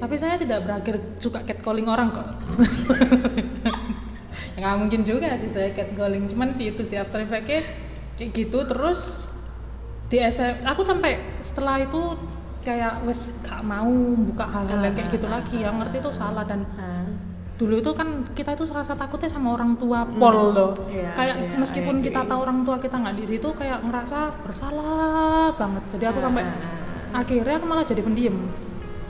Tapi 0.00 0.14
saya 0.16 0.40
tidak 0.40 0.64
berakhir 0.64 0.96
suka 1.20 1.44
catcalling 1.44 1.84
orang 1.84 2.08
kok. 2.10 2.26
ya, 4.56 4.58
nggak 4.64 4.76
mungkin 4.80 5.00
juga 5.04 5.36
sih 5.36 5.52
saya 5.52 5.70
catcalling, 5.76 6.26
cuman 6.32 6.56
itu 6.56 6.80
sih 6.82 6.96
after 6.96 7.20
effect-nya 7.20 7.60
kayak 8.16 8.30
gitu 8.36 8.64
terus 8.64 9.28
di 10.10 10.18
SM 10.18 10.66
aku 10.66 10.82
sampai 10.84 11.40
setelah 11.40 11.80
itu 11.80 12.18
kayak 12.60 13.00
wes 13.08 13.32
gak 13.40 13.64
mau 13.64 13.88
buka 14.20 14.44
hal-hal 14.44 14.92
kayak 14.92 15.08
gitu 15.08 15.24
lagi. 15.24 15.64
yang 15.64 15.80
ngerti 15.80 16.04
itu 16.04 16.12
salah 16.12 16.44
dan 16.44 16.68
Hah? 16.76 17.08
dulu 17.56 17.76
itu 17.80 17.92
kan 17.92 18.24
kita 18.36 18.56
itu 18.56 18.64
rasa 18.72 18.96
takutnya 18.96 19.28
sama 19.28 19.52
orang 19.56 19.76
tua 19.76 20.04
pol 20.04 20.52
loh 20.52 20.72
Iya, 20.88 21.12
kayak 21.12 21.36
iya, 21.40 21.56
meskipun 21.60 22.00
I 22.00 22.04
kita 22.08 22.20
agree. 22.24 22.30
tahu 22.32 22.40
orang 22.44 22.58
tua 22.64 22.76
kita 22.80 22.96
nggak 23.00 23.16
di 23.20 23.24
situ 23.28 23.48
kayak 23.52 23.84
ngerasa 23.84 24.18
bersalah 24.44 25.52
banget. 25.60 25.84
Jadi 25.92 26.04
aku 26.08 26.18
sampai 26.24 26.44
akhirnya 27.12 27.54
aku 27.60 27.66
malah 27.68 27.84
jadi 27.84 28.00
pendiam 28.00 28.36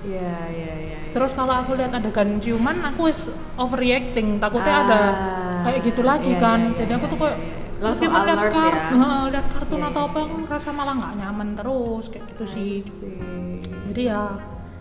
Iya, 0.00 0.32
iya, 0.48 0.72
iya. 0.80 0.96
iya. 0.96 1.12
terus 1.12 1.32
kalau 1.32 1.52
aku 1.52 1.76
lihat 1.76 1.92
adegan 1.92 2.40
ciuman 2.40 2.80
aku 2.80 3.12
wis 3.12 3.28
overreacting 3.54 4.40
takutnya 4.40 4.74
ada 4.80 5.00
Ah, 5.12 5.60
kayak 5.66 5.80
gitu 5.84 6.00
lagi 6.00 6.32
iya, 6.32 6.40
kan 6.40 6.60
iya, 6.72 6.76
jadi 6.78 6.92
aku 6.96 7.06
tuh 7.06 7.16
iya, 7.16 7.22
kayak 7.22 7.36
iya. 7.36 7.58
Langsung 7.80 8.12
meskipun 8.12 8.20
lihat 8.28 8.38
alert 8.38 8.52
kar- 8.52 8.76
ya? 8.76 8.88
Lihat 9.32 9.46
kartun 9.50 9.80
atau 9.82 10.02
apa 10.04 10.18
aku 10.20 10.34
ngerasa 10.44 10.68
malah 10.70 10.94
nggak 10.96 11.14
nyaman 11.16 11.48
terus 11.52 12.04
kayak 12.08 12.24
gitu 12.28 12.44
sih 12.46 12.72
jadi 13.88 14.02
ya 14.06 14.22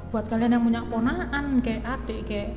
buat 0.09 0.25
kalian 0.27 0.51
yang 0.55 0.63
punya 0.63 0.81
ponaan 0.83 1.45
kayak 1.59 1.83
adik 1.85 2.19
kayak 2.27 2.49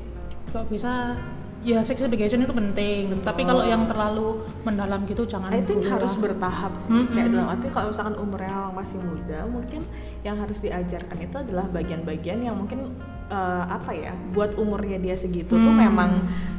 kok 0.51 0.67
bisa 0.67 1.15
ya 1.63 1.79
sex 1.81 1.99
education 1.99 2.43
itu 2.43 2.51
penting 2.51 3.23
tapi 3.23 3.43
kalau 3.43 3.63
yang 3.63 3.87
terlalu 3.87 4.35
mendalam 4.63 5.07
gitu 5.07 5.23
jangan 5.23 5.49
I 5.49 5.63
think 5.63 5.87
harus 5.87 6.15
lah. 6.15 6.21
bertahap 6.27 6.73
sih. 6.77 6.91
Mm-mm. 6.91 7.15
Kayak 7.15 7.29
dalam 7.31 7.47
arti 7.49 7.67
kalau 7.69 7.89
misalkan 7.89 8.17
umurnya 8.17 8.71
masih 8.71 8.99
muda, 8.99 9.47
mungkin 9.47 9.87
yang 10.21 10.37
harus 10.37 10.59
diajarkan 10.59 11.19
itu 11.19 11.37
adalah 11.39 11.67
bagian-bagian 11.69 12.43
yang 12.43 12.55
mungkin 12.55 12.91
eh, 13.29 13.65
apa 13.65 13.91
ya 13.91 14.13
buat 14.31 14.55
umurnya 14.55 14.99
dia 14.99 15.15
segitu 15.15 15.55
tuh 15.55 15.73
Hmm. 15.73 15.81
memang 15.81 16.11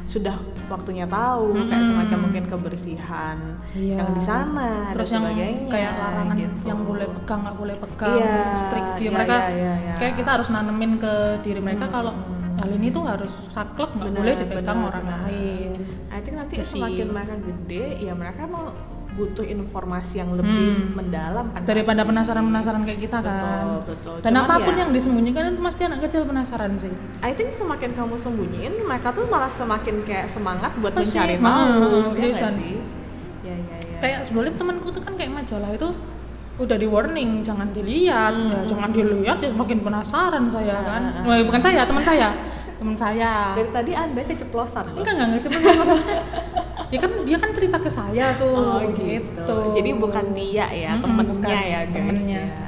sudah 0.04 0.34
waktunya 0.66 1.06
tahu 1.06 1.54
kayak 1.62 1.80
Hmm. 1.80 1.90
semacam 1.92 2.18
mungkin 2.20 2.44
kebersihan 2.44 3.38
Iya. 3.72 3.96
yang 4.00 4.10
di 4.10 4.20
sana 4.20 4.90
terus 4.90 5.06
dan 5.06 5.14
yang 5.14 5.24
sebagainya 5.24 5.70
kayak 5.70 5.92
larangan 5.94 6.36
gitu. 6.36 6.56
yang 6.64 6.80
boleh 6.82 7.06
pegang 7.14 7.40
nggak 7.40 7.56
boleh 7.56 7.76
pegang 7.78 8.16
Iya, 8.18 8.36
strict 8.58 8.90
iya, 8.96 9.10
mereka 9.12 9.36
iya, 9.36 9.48
iya, 9.54 9.72
iya. 9.76 9.94
kayak 9.96 10.14
kita 10.18 10.30
harus 10.34 10.48
nanemin 10.50 10.92
ke 10.96 11.12
diri 11.40 11.60
mereka 11.60 11.84
Hmm. 11.86 11.94
kalau 11.94 12.12
hal 12.54 12.70
ini 12.70 12.88
tuh 12.88 13.02
harus 13.02 13.32
saklek 13.48 13.90
nggak 13.92 14.10
boleh 14.10 14.34
dipegang 14.36 14.80
orang 14.82 15.04
benar. 15.04 15.20
lain 15.24 15.70
I 16.08 16.18
think 16.20 16.34
nanti 16.36 16.54
Itu 16.56 16.64
sih. 16.64 16.72
semakin 16.74 17.06
mereka 17.08 17.34
gede 17.36 17.84
ya 18.00 18.12
mereka 18.12 18.42
mau 18.46 18.70
butuh 19.12 19.42
informasi 19.44 20.14
yang 20.16 20.34
lebih 20.34 20.50
Hmm. 20.74 20.90
mendalam 20.92 21.46
kan 21.48 21.62
daripada 21.62 22.02
penasaran-penasaran 22.02 22.82
kayak 22.82 23.00
kita 23.00 23.18
Betul, 23.20 23.30
kan 23.32 23.66
betul. 23.84 24.16
dan 24.18 24.30
Cuman 24.32 24.42
apa 24.44 24.54
pun 24.60 24.72
ya- 24.72 24.80
yang 24.80 24.90
disembunyikan 24.90 25.42
itu 25.48 25.60
pasti 25.60 25.82
anak 25.84 26.00
kecil 26.02 26.22
penasaran 26.24 26.72
sih 26.74 26.90
I 27.20 27.30
think 27.30 27.50
semakin 27.50 27.90
kamu 27.92 28.14
sembunyiin 28.16 28.74
mereka 28.80 29.10
tuh 29.10 29.22
malah 29.24 29.46
semakin 29.48 30.02
kayak 30.02 30.26
semangat 30.26 30.74
buat 30.76 30.92
Pasti, 30.92 31.14
mencari 31.14 31.34
ah, 31.36 31.42
tahu 31.44 31.94
ya 32.16 32.48
sih 32.50 32.74
ya 33.40 33.54
ya 33.54 33.76
ya 33.78 33.98
kayak 34.00 34.20
sebelum 34.24 34.52
temanku 34.52 34.90
tuh 34.90 34.98
kan 35.00 35.14
kayak 35.14 35.30
majalah 35.32 35.70
itu 35.70 35.88
udah 36.54 36.76
di 36.76 36.86
warning 36.86 37.42
jangan 37.42 37.68
dilihat 37.68 38.30
Hmm. 38.30 38.48
ya 38.48 38.58
jangan 38.64 38.90
dilihat 38.90 39.38
ya 39.38 39.48
semakin 39.48 39.78
penasaran 39.80 40.44
saya 40.46 40.76
kan 40.78 41.02
Ah, 41.02 41.10
ah, 41.10 41.20
ah. 41.20 41.26
Wah, 41.26 41.42
bukan 41.42 41.60
saya 41.60 41.82
teman 41.82 42.00
saya 42.00 42.28
teman 42.74 42.94
saya 42.94 43.32
dari 43.54 43.70
tadi 43.70 43.92
anda 43.92 44.20
keceplosan 44.20 44.84
loh. 44.88 45.00
enggak 45.00 45.14
enggak 45.16 45.46
maksudnya 45.46 46.20
ya 46.90 46.98
kan 47.00 47.10
dia 47.24 47.36
kan 47.36 47.50
cerita 47.50 47.76
ke 47.76 47.88
saya 47.88 48.26
tuh 48.34 48.54
Oh 48.54 48.78
gitu 48.94 49.56
Jadi 49.72 49.90
bukan 49.94 50.30
dia 50.30 50.66
ya, 50.68 50.94
Mm-mm, 50.94 51.02
temennya 51.02 51.34
bukan, 51.34 51.50
ya 51.50 51.80
guys. 51.80 51.90
temennya. 51.90 52.42
Ya, 52.44 52.62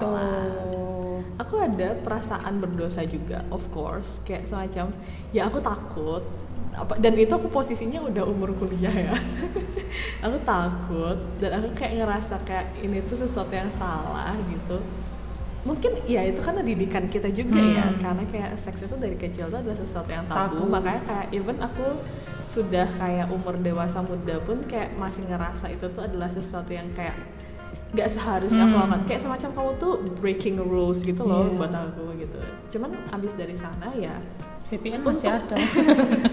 alah. 0.00 0.63
Aku 1.44 1.60
ada 1.60 1.92
perasaan 2.00 2.58
berdosa 2.58 3.04
juga, 3.04 3.44
of 3.52 3.60
course. 3.68 4.18
Kayak 4.24 4.48
semacam, 4.48 4.96
ya 5.30 5.46
aku 5.46 5.60
takut. 5.60 6.24
Apa, 6.74 6.98
dan 6.98 7.14
itu 7.14 7.30
aku 7.30 7.46
posisinya 7.52 8.02
udah 8.02 8.26
umur 8.26 8.50
kuliah 8.58 8.90
ya. 8.90 9.14
aku 10.26 10.42
takut 10.42 11.14
dan 11.38 11.62
aku 11.62 11.70
kayak 11.78 12.02
ngerasa 12.02 12.42
kayak 12.42 12.74
ini 12.82 12.98
tuh 13.06 13.14
sesuatu 13.14 13.54
yang 13.54 13.70
salah 13.70 14.34
gitu. 14.50 14.82
Mungkin 15.62 16.02
ya 16.04 16.26
itu 16.26 16.42
karena 16.42 16.60
didikan 16.60 17.06
kita 17.06 17.30
juga 17.30 17.56
ya, 17.56 17.86
Hmm. 17.88 17.96
karena 18.02 18.24
kayak 18.28 18.50
seks 18.58 18.84
itu 18.84 18.96
dari 18.98 19.14
kecil 19.14 19.48
tuh 19.48 19.62
adalah 19.62 19.78
sesuatu 19.78 20.10
yang 20.10 20.26
tabu, 20.26 20.60
Tabu. 20.60 20.68
makanya 20.68 21.00
kayak 21.06 21.26
even 21.30 21.56
aku 21.62 21.86
sudah 22.50 22.84
kayak 22.98 23.30
umur 23.32 23.56
dewasa 23.56 24.02
muda 24.04 24.36
pun 24.44 24.60
kayak 24.68 24.92
masih 24.94 25.24
ngerasa 25.24 25.72
itu 25.72 25.86
tuh 25.90 26.04
adalah 26.04 26.28
sesuatu 26.28 26.68
yang 26.70 26.86
kayak 26.92 27.16
nggak 27.94 28.08
seharusnya 28.08 28.58
aku 28.60 28.74
Hmm. 28.74 28.82
lakukan 28.84 29.02
kayak 29.04 29.22
semacam 29.22 29.50
kamu 29.52 29.70
tuh 29.78 29.92
breaking 30.18 30.56
rules 30.58 31.00
gitu 31.00 31.22
loh 31.22 31.46
Iya. 31.46 31.54
buat 31.56 31.72
aku 31.72 32.02
gitu 32.16 32.38
cuman 32.70 32.90
abis 33.12 33.32
dari 33.34 33.54
sana 33.54 33.86
ya 33.94 34.18
VPN 34.66 35.00
masih 35.00 35.28
Untuk- 35.28 35.38
ada 35.46 35.56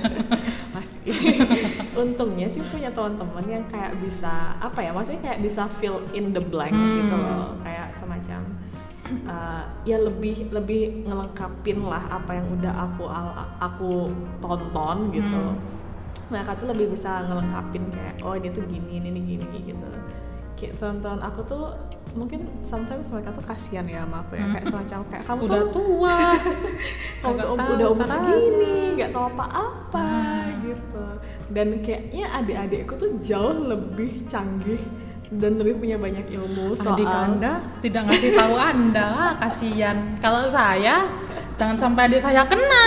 masih 0.76 1.13
untungnya 2.02 2.47
sih 2.47 2.63
punya 2.63 2.89
teman-teman 2.89 3.45
yang 3.45 3.63
kayak 3.67 3.93
bisa 4.00 4.32
apa 4.58 4.80
ya 4.80 4.89
maksudnya 4.89 5.21
kayak 5.24 5.39
bisa 5.39 5.69
fill 5.78 6.02
in 6.12 6.32
the 6.32 6.41
blanks 6.41 6.74
Hmm. 6.89 6.97
gitu 6.97 7.15
loh 7.15 7.54
kayak 7.60 7.93
semacam 7.93 8.41
uh, 9.28 9.63
ya 9.84 9.97
lebih 10.00 10.50
lebih 10.50 11.06
ngelengkapin 11.06 11.84
lah 11.84 12.04
apa 12.10 12.32
yang 12.34 12.47
udah 12.50 12.74
aku 12.82 13.04
al- 13.06 13.38
aku 13.60 13.91
tonton 14.39 14.97
gitu 15.12 15.41
Hmm. 15.45 15.62
mereka 16.32 16.56
tuh 16.56 16.67
lebih 16.67 16.89
bisa 16.89 17.21
ngelengkapin 17.21 17.84
kayak 17.91 18.15
oh 18.21 18.34
ini 18.34 18.50
tuh 18.50 18.63
gini 18.63 18.97
ini 19.00 19.19
gini 19.19 19.45
gitu 19.67 19.88
kayak 20.62 20.78
tonton 20.78 21.17
aku 21.17 21.41
tuh 21.43 21.74
mungkin 22.12 22.43
sometimes 22.62 23.10
mereka 23.10 23.32
tuh 23.32 23.41
kasihan 23.41 23.82
ya 23.84 24.04
sama 24.04 24.21
aku 24.21 24.36
ya 24.36 24.45
kayak 24.52 24.65
semacam 24.67 25.00
kayak 25.08 25.24
kamu 25.26 25.39
udah 25.41 25.58
tuh 25.58 25.71
tua. 25.71 26.19
Kamu 27.21 27.34
tuh 27.39 27.56
tahu 27.56 27.71
udah 27.74 27.88
umur 27.89 28.06
segini 28.06 28.76
nggak 28.93 29.10
tahu 29.10 29.26
apa-apa 29.28 30.06
Ah. 30.06 30.45
gitu. 30.62 31.04
Dan 31.50 31.67
kayaknya 31.80 32.26
adik-adikku 32.34 32.93
tuh 32.95 33.10
jauh 33.19 33.56
lebih 33.65 34.24
canggih 34.26 34.80
dan 35.32 35.56
lebih 35.56 35.80
punya 35.80 35.95
banyak 35.95 36.28
ilmu 36.30 36.76
soal 36.76 36.93
adik 36.93 37.08
anda 37.08 37.63
tidak 37.80 38.04
ngasih 38.06 38.32
tahu 38.36 38.56
anda 38.56 39.10
kasihan. 39.41 39.97
Kalau 40.19 40.43
saya 40.45 41.08
jangan 41.56 41.76
sampai 41.76 42.06
adik 42.06 42.19
saya 42.19 42.43
kena. 42.45 42.86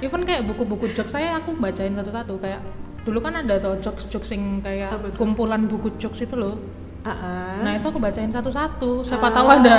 Even 0.00 0.24
kayak 0.24 0.44
buku-buku 0.44 0.90
jokes 0.90 1.12
saya 1.12 1.38
aku 1.38 1.54
bacain 1.54 1.94
satu-satu. 1.94 2.34
Kayak 2.36 2.60
dulu 3.00 3.18
kan 3.18 3.38
ada 3.38 3.56
tuh 3.56 3.78
jokes-jokes 3.78 4.30
yang 4.30 4.58
kayak 4.58 4.90
Apa 4.90 5.06
tuh? 5.08 5.16
kumpulan 5.16 5.64
buku 5.64 5.94
jokes 5.96 6.20
itu 6.20 6.34
loh 6.34 6.58
Ah. 7.02 7.60
nah 7.60 7.72
itu 7.72 7.86
aku 7.86 7.96
bacain 7.96 8.28
satu-satu 8.28 9.00
siapa 9.00 9.26
Ah, 9.26 9.32
tahu 9.32 9.48
ada 9.48 9.78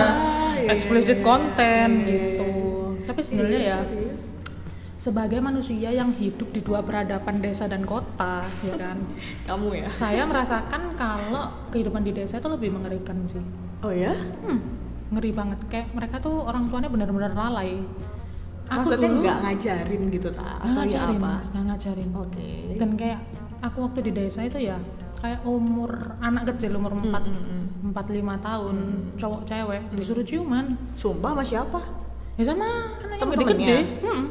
iya, 0.58 0.70
explicit 0.70 1.18
iya, 1.18 1.24
content 1.24 1.94
iya, 2.00 2.10
gitu 2.10 2.52
tapi 3.04 3.22
sebenarnya 3.22 3.60
ya 3.60 3.78
serius. 3.84 4.22
sebagai 4.98 5.40
manusia 5.40 5.90
yang 5.90 6.10
hidup 6.12 6.50
di 6.50 6.62
dua 6.62 6.80
peradaban 6.80 7.38
desa 7.38 7.66
dan 7.66 7.82
kota 7.82 8.42
ya 8.62 8.74
kan 8.76 8.98
kamu 9.48 9.68
ya 9.78 9.90
saya 9.92 10.24
merasakan 10.24 10.94
kalau 10.96 11.44
kehidupan 11.70 12.02
di 12.02 12.12
desa 12.12 12.38
itu 12.38 12.48
lebih 12.48 12.70
mengerikan 12.72 13.22
sih 13.24 13.42
oh 13.80 13.90
ya 13.90 14.14
Hmm, 14.42 14.62
ngeri 15.12 15.32
banget. 15.32 15.60
Kayak 15.68 15.92
mereka 15.92 16.16
tuh 16.18 16.40
orang 16.40 16.66
tuanya 16.66 16.88
benar-benar 16.88 17.34
lalai. 17.34 17.84
Aku 18.66 18.78
maksudnya 18.80 19.10
nggak 19.12 19.38
ngajarin 19.44 20.02
gitu 20.10 20.28
ta 20.30 20.40
nggak 20.40 20.56
atau 20.56 20.70
ya 20.72 20.76
ngajarin, 20.80 21.20
apa 21.20 21.34
nggak 21.52 21.64
ngajarin. 21.68 22.10
oke 22.16 22.50
Dan 22.78 22.90
kayak 22.96 23.20
aku 23.60 23.78
waktu 23.84 24.00
di 24.02 24.12
desa 24.14 24.42
itu 24.42 24.60
ya 24.62 24.78
kayak 25.22 25.42
umur 25.44 25.92
anak 26.20 26.50
kecil 26.50 26.74
umur 26.74 26.92
4 26.94 27.06
Mm, 27.06 27.14
mm, 27.14 27.22
mm. 27.22 27.64
empat 27.84 28.06
lima 28.10 28.36
tahun 28.38 28.76
cowok 29.16 29.42
cewek 29.44 29.82
disuruh 29.92 30.22
ciuman. 30.22 30.66
Sumpah 30.94 31.32
sama 31.32 31.44
siapa? 31.44 31.80
Ya 32.36 32.44
sama 32.44 32.66
anak 32.98 33.10
yang 33.12 33.22
Temen-temennya? 33.22 33.54
gede-gede 33.54 33.80
hmm. 34.02 34.24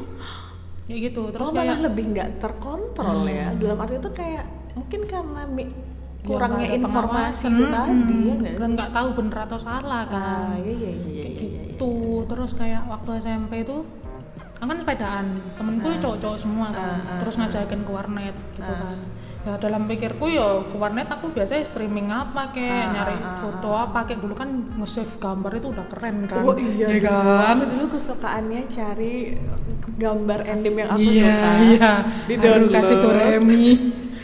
kayak 0.83 0.99
gitu 1.07 1.21
terus 1.29 1.45
oh 1.45 1.53
kayak 1.53 1.63
malah 1.63 1.79
lebih 1.81 2.03
nggak 2.11 2.29
terkontrol 2.37 3.19
ya. 3.23 3.47
Dalam 3.55 3.77
arti 3.77 3.95
itu 3.95 4.11
kayak 4.11 4.45
mungkin 4.71 5.01
karena 5.05 5.41
mi- 5.47 5.71
ya 6.21 6.27
kurangnya 6.27 6.67
ada 6.67 6.77
informasi 6.77 7.45
itu 7.47 7.63
hmm, 7.63 7.73
tadi 7.73 7.89
ya 7.89 8.33
nggak 8.35 8.53
sih? 8.53 8.71
nggak 8.71 8.89
tahu 8.91 9.07
bener 9.15 9.37
atau 9.41 9.57
salah 9.57 10.03
kan. 10.05 10.21
Ah 10.21 10.53
iya 10.55 10.69
iya 10.69 10.91
iya 10.91 10.91
iya 10.91 11.23
kayak 11.23 11.31
iya, 11.31 11.47
iya, 11.47 11.61
gitu. 11.71 11.93
terus 12.27 12.51
kayak 12.53 12.81
waktu 12.85 13.09
SMP 13.17 13.63
itu 13.63 13.77
kan 14.59 14.77
sepedaan. 14.77 15.25
Temenku 15.57 15.87
Ah. 15.87 15.97
cowok-cowok 15.97 16.37
semua 16.37 16.67
kan. 16.69 16.99
Ah, 16.99 17.01
ah, 17.07 17.17
terus 17.17 17.33
ngajakin 17.35 17.81
ke 17.81 17.91
warnet 17.91 18.35
gitu 18.51 18.61
Ah. 18.63 18.77
kan 18.85 18.97
ya 19.41 19.57
dalam 19.57 19.89
pikirku 19.89 20.29
ya 20.29 20.61
ke 20.61 20.77
warnet 20.77 21.09
aku 21.09 21.33
biasanya 21.33 21.65
streaming 21.65 22.13
apa 22.13 22.53
kayak 22.53 22.69
Ah, 22.77 22.93
nyari 22.93 23.15
ah, 23.17 23.25
ah, 23.25 23.35
foto 23.41 23.69
apa 23.73 23.99
kayak 24.05 24.21
dulu 24.21 24.37
kan 24.37 24.49
nge-save 24.77 25.17
gambar 25.17 25.51
itu 25.57 25.67
udah 25.73 25.85
keren 25.89 26.17
kan? 26.29 26.45
Oh 26.45 26.53
iya 26.53 26.85
Ya 26.87 26.99
kan? 27.01 27.57
Aku 27.57 27.63
dulu 27.67 27.85
kesukaannya 27.89 28.61
cari 28.69 29.13
gambar 29.97 30.39
endem 30.45 30.75
yang 30.77 30.89
aku 30.89 31.01
iya 31.01 31.33
suka. 31.33 31.49
iya. 31.65 31.91
Di 32.29 32.35
download. 32.37 32.69
kasih 32.71 32.97
Doremi. 33.01 33.65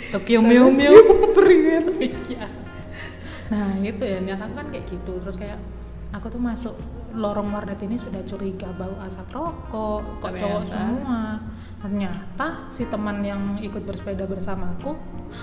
Tokyo 0.07 0.39
Mew 0.39 0.69
Mew. 0.69 0.93
Yes. 1.97 2.29
Nah 3.47 3.79
itu 3.79 4.03
ya 4.03 4.19
niat 4.19 4.37
aku 4.37 4.53
kan 4.53 4.67
kayak 4.69 4.85
gitu. 4.85 5.13
Terus 5.17 5.35
kayak 5.35 5.55
aku 6.11 6.27
tuh 6.27 6.37
masuk 6.37 6.75
lorong 7.17 7.49
warnet 7.49 7.81
ini 7.81 7.97
sudah 7.97 8.21
curiga 8.23 8.69
bau 8.71 8.93
asap 9.01 9.33
rokok 9.33 10.01
kok 10.19 10.31
cowok 10.33 10.63
semua. 10.63 11.41
Ternyata 11.77 12.47
si 12.67 12.85
teman 12.85 13.21
yang 13.21 13.41
ikut 13.57 13.81
bersepeda 13.81 14.23
bersamaku 14.23 14.93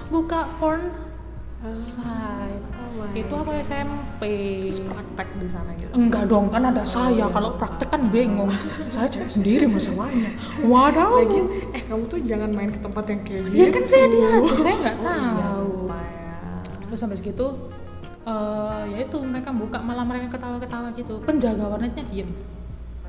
buka 0.09 0.47
porn 0.57 0.91
site. 1.73 2.61
Oh 2.93 3.09
itu 3.11 3.33
aku 3.33 3.51
SMP 3.59 4.23
Terus 4.63 4.81
praktek 4.83 5.29
di 5.35 5.49
sana 5.49 5.71
gitu. 5.75 5.89
enggak 5.93 6.27
dong 6.27 6.47
kan 6.47 6.63
ada 6.63 6.85
saya. 6.85 7.25
Kalau 7.27 7.57
praktek 7.57 7.89
kan 7.89 8.07
bingung. 8.07 8.53
Saya 8.87 9.09
cari 9.09 9.27
sendiri 9.27 9.65
masalahnya. 9.65 10.29
Waduh. 10.61 11.17
Lagi, 11.17 11.41
eh 11.73 11.83
kamu 11.83 12.05
tuh 12.07 12.21
jangan 12.21 12.51
main 12.51 12.69
ke 12.69 12.79
tempat 12.79 13.05
yang 13.07 13.21
kayak 13.23 13.43
gitu. 13.47 13.57
ya 13.57 13.67
kan 13.71 13.85
saya 13.85 14.07
diajak 14.07 14.59
saya 14.59 14.75
nggak 14.77 14.97
Oh, 14.97 15.03
iya, 15.03 15.17
tahu. 15.17 15.65
lupa 15.81 15.99
ya. 15.99 16.37
terus 16.85 16.99
sampai 17.01 17.17
segitu 17.17 17.47
eh 18.25 18.83
ya 18.89 18.99
itu 19.05 19.17
mereka 19.21 19.53
buka 19.53 19.79
malah 19.79 20.03
mereka 20.03 20.33
ketawa-ketawa 20.33 20.89
gitu 20.93 21.21
penjaga 21.23 21.65
warnetnya 21.67 22.05
diem 22.09 22.31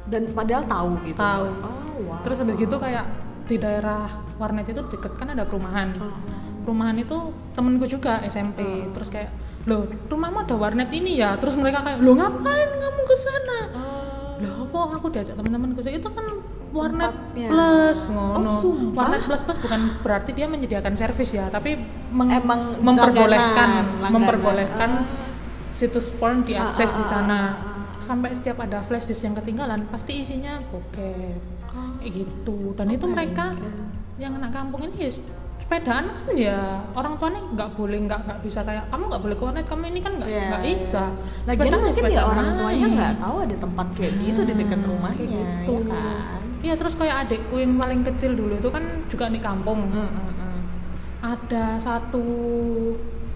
Dan 0.05 0.37
padahal 0.37 0.69
tahu 0.69 0.91
gitu. 1.01 1.17
Tahu. 1.17 1.45
Oh, 1.65 1.97
wow. 2.05 2.21
terus 2.21 2.37
habis 2.37 2.53
gitu 2.55 2.77
kayak 2.77 3.09
di 3.45 3.57
daerah 3.57 4.05
warnet 4.35 4.69
itu 4.69 4.81
deket 4.85 5.17
kan 5.17 5.29
ada 5.29 5.41
perumahan 5.41 5.97
Oh. 5.97 6.13
perumahan 6.61 6.93
itu 6.95 7.13
temenku 7.53 7.85
juga 7.85 8.21
SMP 8.21 8.61
terus 8.89 9.09
kayak 9.09 9.29
loh 9.65 9.85
rumahmu 10.05 10.45
ada 10.45 10.53
warnet 10.53 10.89
ini 10.89 11.17
ya 11.17 11.33
terus 11.37 11.57
mereka 11.57 11.81
kayak 11.81 12.01
lo 12.01 12.13
ngapain 12.13 12.69
kamu 12.69 13.01
ke 13.01 13.15
sana 13.15 13.59
Oh. 13.73 14.37
loh 14.41 14.53
apa 14.65 14.79
aku 14.97 15.09
diajak 15.09 15.33
teman-temanku 15.33 15.81
itu 15.81 16.05
kan 16.05 16.25
warnet 16.75 17.07
Tempatnya. 17.09 17.47
plus 17.47 17.99
ngono 18.09 18.35
Oh, 18.45 18.59
sumpah? 18.59 18.99
warnet 19.01 19.21
plus 19.23 19.41
plus 19.41 19.59
bukan 19.59 19.79
berarti 19.99 20.31
dia 20.31 20.45
menyediakan 20.45 20.93
servis 20.93 21.31
ya 21.31 21.47
tapi 21.47 21.79
meng- 22.09 22.29
Emang 22.29 22.75
memperbolehkan 22.77 23.69
langganan, 23.71 24.11
memperbolehkan 24.11 24.89
Ah. 24.97 25.07
situs 25.71 26.11
porn 26.11 26.43
diakses 26.43 26.85
Ah, 26.85 26.93
ah, 26.93 26.99
di 26.99 27.01
ah, 27.01 27.09
sana 27.09 27.31
ah, 27.33 27.47
ah. 27.47 27.53
sampai 27.97 28.29
setiap 28.29 28.59
ada 28.59 28.79
flash 28.81 29.05
disk 29.05 29.23
yang 29.23 29.33
ketinggalan 29.33 29.87
pasti 29.87 30.19
isinya 30.19 30.59
bokep 30.65 31.39
Oh. 31.69 31.95
kayak 31.97 32.11
gitu 32.13 32.57
dan 32.73 32.87
itu 32.89 33.05
my 33.05 33.13
mereka 33.13 33.51
God. 33.51 33.71
yang 34.17 34.31
anak 34.33 34.51
kampung 34.51 34.83
ini 34.83 34.95
ya 35.01 35.11
sepedaan 35.57 36.05
kan 36.05 36.35
ya 36.35 36.59
orang 36.93 37.15
tuanya 37.15 37.41
nggak 37.49 37.69
boleh 37.73 37.97
nggak 38.01 38.19
nggak 38.21 38.39
bisa 38.41 38.59
kayak 38.61 38.85
kamu 38.85 39.03
nggak 39.07 39.21
boleh 39.21 39.35
ke 39.35 39.43
warnet 39.43 39.65
kamu 39.65 39.83
ini 39.87 39.99
kan 39.99 40.11
nggak 40.13 40.29
Iya, 40.29 40.43
nggak 40.45 40.61
iya. 40.61 40.71
bisa 40.73 41.03
Lagian 41.41 41.55
Sepedaan 41.65 41.81
mungkin 41.81 42.03
ya 42.05 42.23
orang 42.23 42.47
tuanya 42.53 42.87
nggak 42.89 43.13
tahu 43.17 43.35
ada 43.41 43.55
tempat 43.57 43.87
kayak 43.93 44.13
gitu 44.19 44.41
di 44.41 44.53
dekat 44.53 44.81
rumahnya, 44.81 45.25
gitu. 45.25 45.73
ya 45.73 45.79
kan? 45.81 46.43
Iya 46.65 46.73
terus 46.73 46.97
kayak 46.97 47.29
adikku 47.29 47.61
yang 47.61 47.77
paling 47.77 48.01
kecil 48.01 48.33
dulu 48.33 48.57
itu 48.57 48.69
kan 48.73 48.81
juga 49.05 49.29
di 49.29 49.37
kampung. 49.37 49.85
Mm, 49.85 50.01
mm, 50.01 50.29
mm. 50.33 50.59
Ada 51.21 51.77
satu 51.77 52.25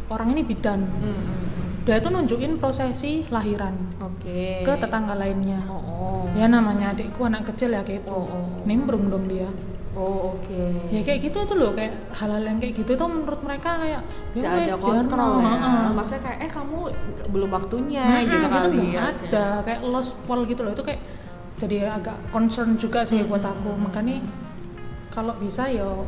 orang 0.09 0.33
ini 0.33 0.41
bidan. 0.41 0.81
Mm, 0.97 1.13
mm. 1.13 1.37
Dia 1.85 2.01
itu 2.01 2.09
nunjukin 2.09 2.57
prosesi 2.57 3.25
lahiran 3.29 3.77
Oke. 4.01 4.65
ke 4.65 4.73
tetangga 4.81 5.13
lainnya. 5.13 5.61
Oh, 5.69 5.77
oh. 5.77 6.21
Ya 6.33 6.49
namanya 6.49 6.97
adikku 6.97 7.21
anak 7.21 7.45
kecil 7.53 7.77
ya 7.77 7.85
kepo. 7.85 8.09
Oh, 8.09 8.25
oh. 8.25 8.45
Nimbrung 8.65 9.13
dong 9.13 9.25
dia. 9.29 9.49
Oh, 9.93 10.37
oke. 10.37 10.89
Ya 10.89 11.01
kayak 11.05 11.29
gitu 11.29 11.45
tuh 11.49 11.57
loh 11.57 11.73
kayak 11.73 11.93
hal-hal 12.13 12.41
yang 12.45 12.57
kayak 12.57 12.77
gitu 12.77 12.93
tuh 12.93 13.09
menurut 13.09 13.41
mereka 13.45 13.77
kayak 13.77 14.01
ya 14.37 14.41
Gak 14.41 14.53
ada 14.69 14.75
kontrol 14.77 15.31
ya. 15.41 15.49
heeh. 15.53 15.85
Maksudnya 15.97 16.21
kayak 16.25 16.39
eh 16.45 16.51
kamu 16.53 16.79
belum 17.29 17.49
waktunya 17.53 18.03
Mm-mm, 18.05 18.25
gitu 18.25 18.37
gitu 18.37 18.47
kali 18.53 18.85
ya. 18.93 19.01
ada 19.13 19.45
kayak 19.65 19.81
lost 19.85 20.13
wall 20.29 20.45
gitu 20.45 20.61
loh 20.65 20.73
itu 20.73 20.81
kayak 20.85 21.01
jadi 21.59 21.91
agak 21.91 22.15
concern 22.31 22.79
juga 22.79 23.03
sih 23.03 23.19
buat 23.27 23.43
aku. 23.43 23.75
Makanya 23.75 24.23
kalau 25.11 25.35
bisa 25.35 25.67
yo 25.67 26.07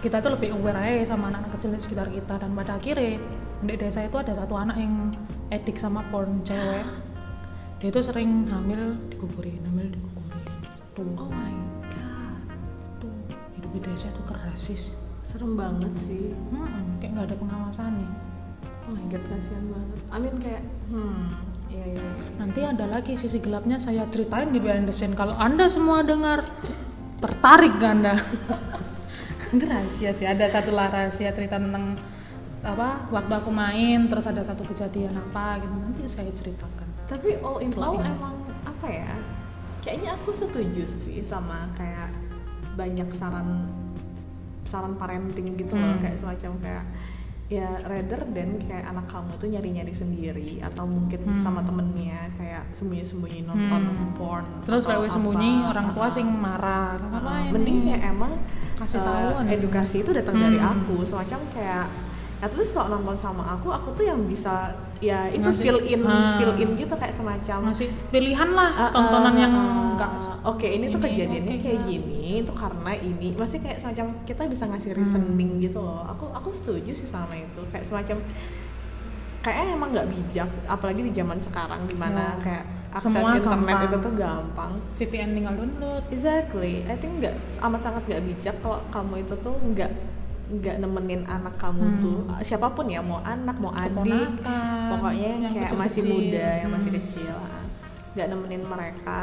kita 0.00 0.24
tuh 0.24 0.36
lebih 0.36 0.56
aware 0.56 0.80
aja 0.80 1.12
sama 1.12 1.28
anak-anak 1.28 1.52
kecil 1.60 1.70
di 1.76 1.80
sekitar 1.84 2.08
kita. 2.08 2.40
Dan 2.40 2.56
pada 2.56 2.80
akhirnya 2.80 3.20
di 3.60 3.74
desa 3.76 4.00
itu 4.08 4.16
ada 4.16 4.32
satu 4.32 4.56
anak 4.56 4.80
yang 4.80 5.12
edik 5.52 5.76
sama 5.76 6.00
porn 6.08 6.40
cewek. 6.48 6.84
Dia 7.84 7.92
itu 7.92 8.00
sering 8.00 8.48
hamil 8.48 8.96
dikuburin 9.12 9.60
hamil 9.68 9.92
dikuburin. 9.92 10.48
Tuh. 10.96 11.04
Oh 11.20 11.28
my 11.28 11.54
god. 11.92 12.40
tuh. 13.04 13.12
Hidup 13.60 13.70
di 13.76 13.80
desa 13.84 14.08
itu 14.08 14.22
keras 14.24 14.56
sis 14.56 14.82
Serem 15.24 15.56
banget 15.56 15.92
sih. 16.00 16.32
Hmm, 16.52 16.96
kayak 17.00 17.20
nggak 17.20 17.26
ada 17.32 17.36
pengawasannya. 17.36 18.08
Oh 18.84 18.92
my 18.92 19.04
god, 19.08 19.24
kasihan 19.28 19.64
banget. 19.72 20.00
Amin 20.12 20.34
kayak 20.40 20.62
hmm, 20.92 21.53
iya. 21.74 22.08
Nanti 22.38 22.60
ada 22.62 22.86
lagi 22.86 23.14
sisi 23.14 23.38
gelapnya 23.38 23.76
saya 23.76 24.06
ceritain 24.06 24.50
di 24.50 24.62
behind 24.62 24.86
the 24.86 24.94
scene. 24.94 25.12
Kalau 25.12 25.34
anda 25.34 25.66
semua 25.66 26.06
dengar 26.06 26.46
tertarik 27.18 27.74
gak 27.76 27.92
anda? 27.98 28.14
Rahasia 29.54 30.10
sih. 30.10 30.26
Ada 30.26 30.50
satu 30.50 30.74
lah 30.74 30.90
rahasia 30.90 31.30
cerita 31.30 31.58
tentang 31.58 31.94
apa 32.64 33.06
waktu 33.12 33.32
aku 33.36 33.52
main 33.52 34.08
terus 34.08 34.24
ada 34.24 34.40
satu 34.40 34.64
kejadian 34.64 35.20
apa 35.20 35.60
gitu 35.60 35.74
nanti 35.76 36.00
saya 36.08 36.32
ceritakan 36.32 36.88
Tapi 37.04 37.36
all 37.44 37.60
in 37.60 37.70
all 37.76 38.00
emang 38.00 38.40
apa 38.64 38.86
ya? 38.88 39.12
Kayaknya 39.84 40.16
aku 40.16 40.32
setuju 40.32 40.88
sih 40.96 41.20
sama 41.20 41.68
kayak 41.76 42.08
banyak 42.74 43.06
saran 43.12 43.68
saran 44.64 44.96
parenting 44.96 45.54
gitu 45.54 45.76
loh 45.76 45.92
Hmm. 45.94 46.02
kayak 46.02 46.16
semacam 46.18 46.52
kayak 46.58 46.84
ya 47.46 47.76
rather 47.84 48.24
than 48.26 48.56
kayak 48.58 48.88
anak 48.88 49.04
kamu 49.04 49.36
tuh 49.36 49.46
nyari-nyari 49.46 49.92
sendiri 49.92 50.50
atau 50.58 50.84
mungkin 50.84 51.20
Hmm. 51.20 51.36
sama 51.38 51.60
temennya 51.60 52.32
kayak 52.34 52.72
sembunyi-sembunyi 52.72 53.44
nonton 53.44 53.82
Hmm. 53.84 54.16
porn 54.16 54.46
terus 54.64 54.82
lewat 54.82 55.12
sembunyi 55.12 55.60
orang 55.62 55.92
tua 55.92 56.08
sing 56.08 56.24
marah 56.24 56.96
Uh, 56.96 57.52
mending 57.52 57.84
kayak 57.84 58.10
emang 58.10 58.32
Kasih 58.74 58.96
uh, 58.96 59.04
tahuan. 59.04 59.44
edukasi 59.46 60.00
itu 60.00 60.10
datang 60.10 60.36
dari 60.36 60.56
Hmm. 60.56 60.72
aku 60.80 61.04
semacam 61.04 61.40
kayak 61.52 61.84
at 62.44 62.52
least 62.52 62.70
kalau 62.70 62.92
nonton 62.92 63.16
sama 63.16 63.40
aku 63.50 63.68
aku 63.68 63.88
tuh 63.92 64.04
yang 64.04 64.20
bisa 64.24 64.68
ya 65.00 65.26
itu 65.26 65.40
Ngasih- 65.42 65.64
fill 65.64 65.80
in 65.82 66.00
Ah. 66.02 66.36
fill 66.36 66.52
in 66.54 66.76
gitu 66.76 66.92
kayak 66.92 67.10
semacam 67.10 67.58
masih 67.66 67.88
pilihan 68.08 68.50
lah 68.50 68.68
uh, 68.70 68.82
uh, 68.82 68.90
tontonan 68.90 69.34
yang 69.34 69.52
uh, 69.52 69.90
enggak 69.90 70.12
oke 70.44 70.66
ini 70.66 70.86
tuh 70.86 71.00
kejadiannya 71.00 71.50
oke, 71.50 71.62
kayak 71.62 71.78
enggak. 71.78 71.88
gini 71.90 72.20
itu 72.38 72.52
karena 72.54 72.92
ini 72.94 73.28
masih 73.34 73.58
kayak 73.58 73.78
semacam 73.78 74.06
kita 74.22 74.42
bisa 74.44 74.64
ngasih 74.66 74.90
Hmm. 74.90 74.98
reasoning 75.00 75.50
gitu 75.58 75.78
loh 75.78 76.04
aku 76.04 76.28
aku 76.30 76.48
setuju 76.52 76.92
sih 76.92 77.06
sama 77.06 77.32
itu 77.32 77.60
kayak 77.68 77.84
semacam 77.84 78.16
kayaknya 79.40 79.72
emang 79.74 79.88
nggak 79.90 80.08
bijak 80.08 80.48
apalagi 80.66 81.00
di 81.02 81.12
zaman 81.12 81.36
sekarang 81.38 81.80
di 81.84 81.94
mana 81.94 82.32
Ya. 82.34 82.42
kayak 82.42 82.64
akses 82.90 83.10
Semua 83.10 83.34
internet 83.34 83.50
gampang. 83.74 83.84
itu 83.84 83.96
tuh 83.98 84.12
gampang 84.14 84.72
VPN 84.94 85.30
tinggal 85.34 85.54
download 85.54 86.02
Exactly, 86.08 86.74
I 86.84 86.94
think 86.94 87.18
nggak 87.18 87.34
amat 87.60 87.80
sangat 87.82 88.02
nggak 88.06 88.22
bijak 88.24 88.54
kalau 88.60 88.78
kamu 88.88 89.14
itu 89.20 89.34
tuh 89.36 89.54
nggak 89.66 89.90
nggak 90.46 90.76
nemenin 90.76 91.24
anak 91.24 91.56
kamu 91.56 91.80
Hmm. 91.82 91.98
tuh 91.98 92.18
siapa 92.40 92.68
pun 92.68 92.84
ya 92.84 93.00
mau 93.00 93.18
anak 93.18 93.56
mau 93.56 93.72
adik 93.72 93.96
Keponakan, 93.96 94.88
pokoknya 94.90 95.30
yang 95.40 95.52
kayak 95.54 95.72
masih 95.72 96.02
kecil-kecil. 96.02 96.30
muda 96.30 96.48
yang 96.54 96.70
masih 96.70 96.90
Hmm. 96.90 96.98
kecil 97.00 97.34
ah. 97.34 97.62
nggak 98.12 98.26
nemenin 98.28 98.62
mereka 98.62 99.20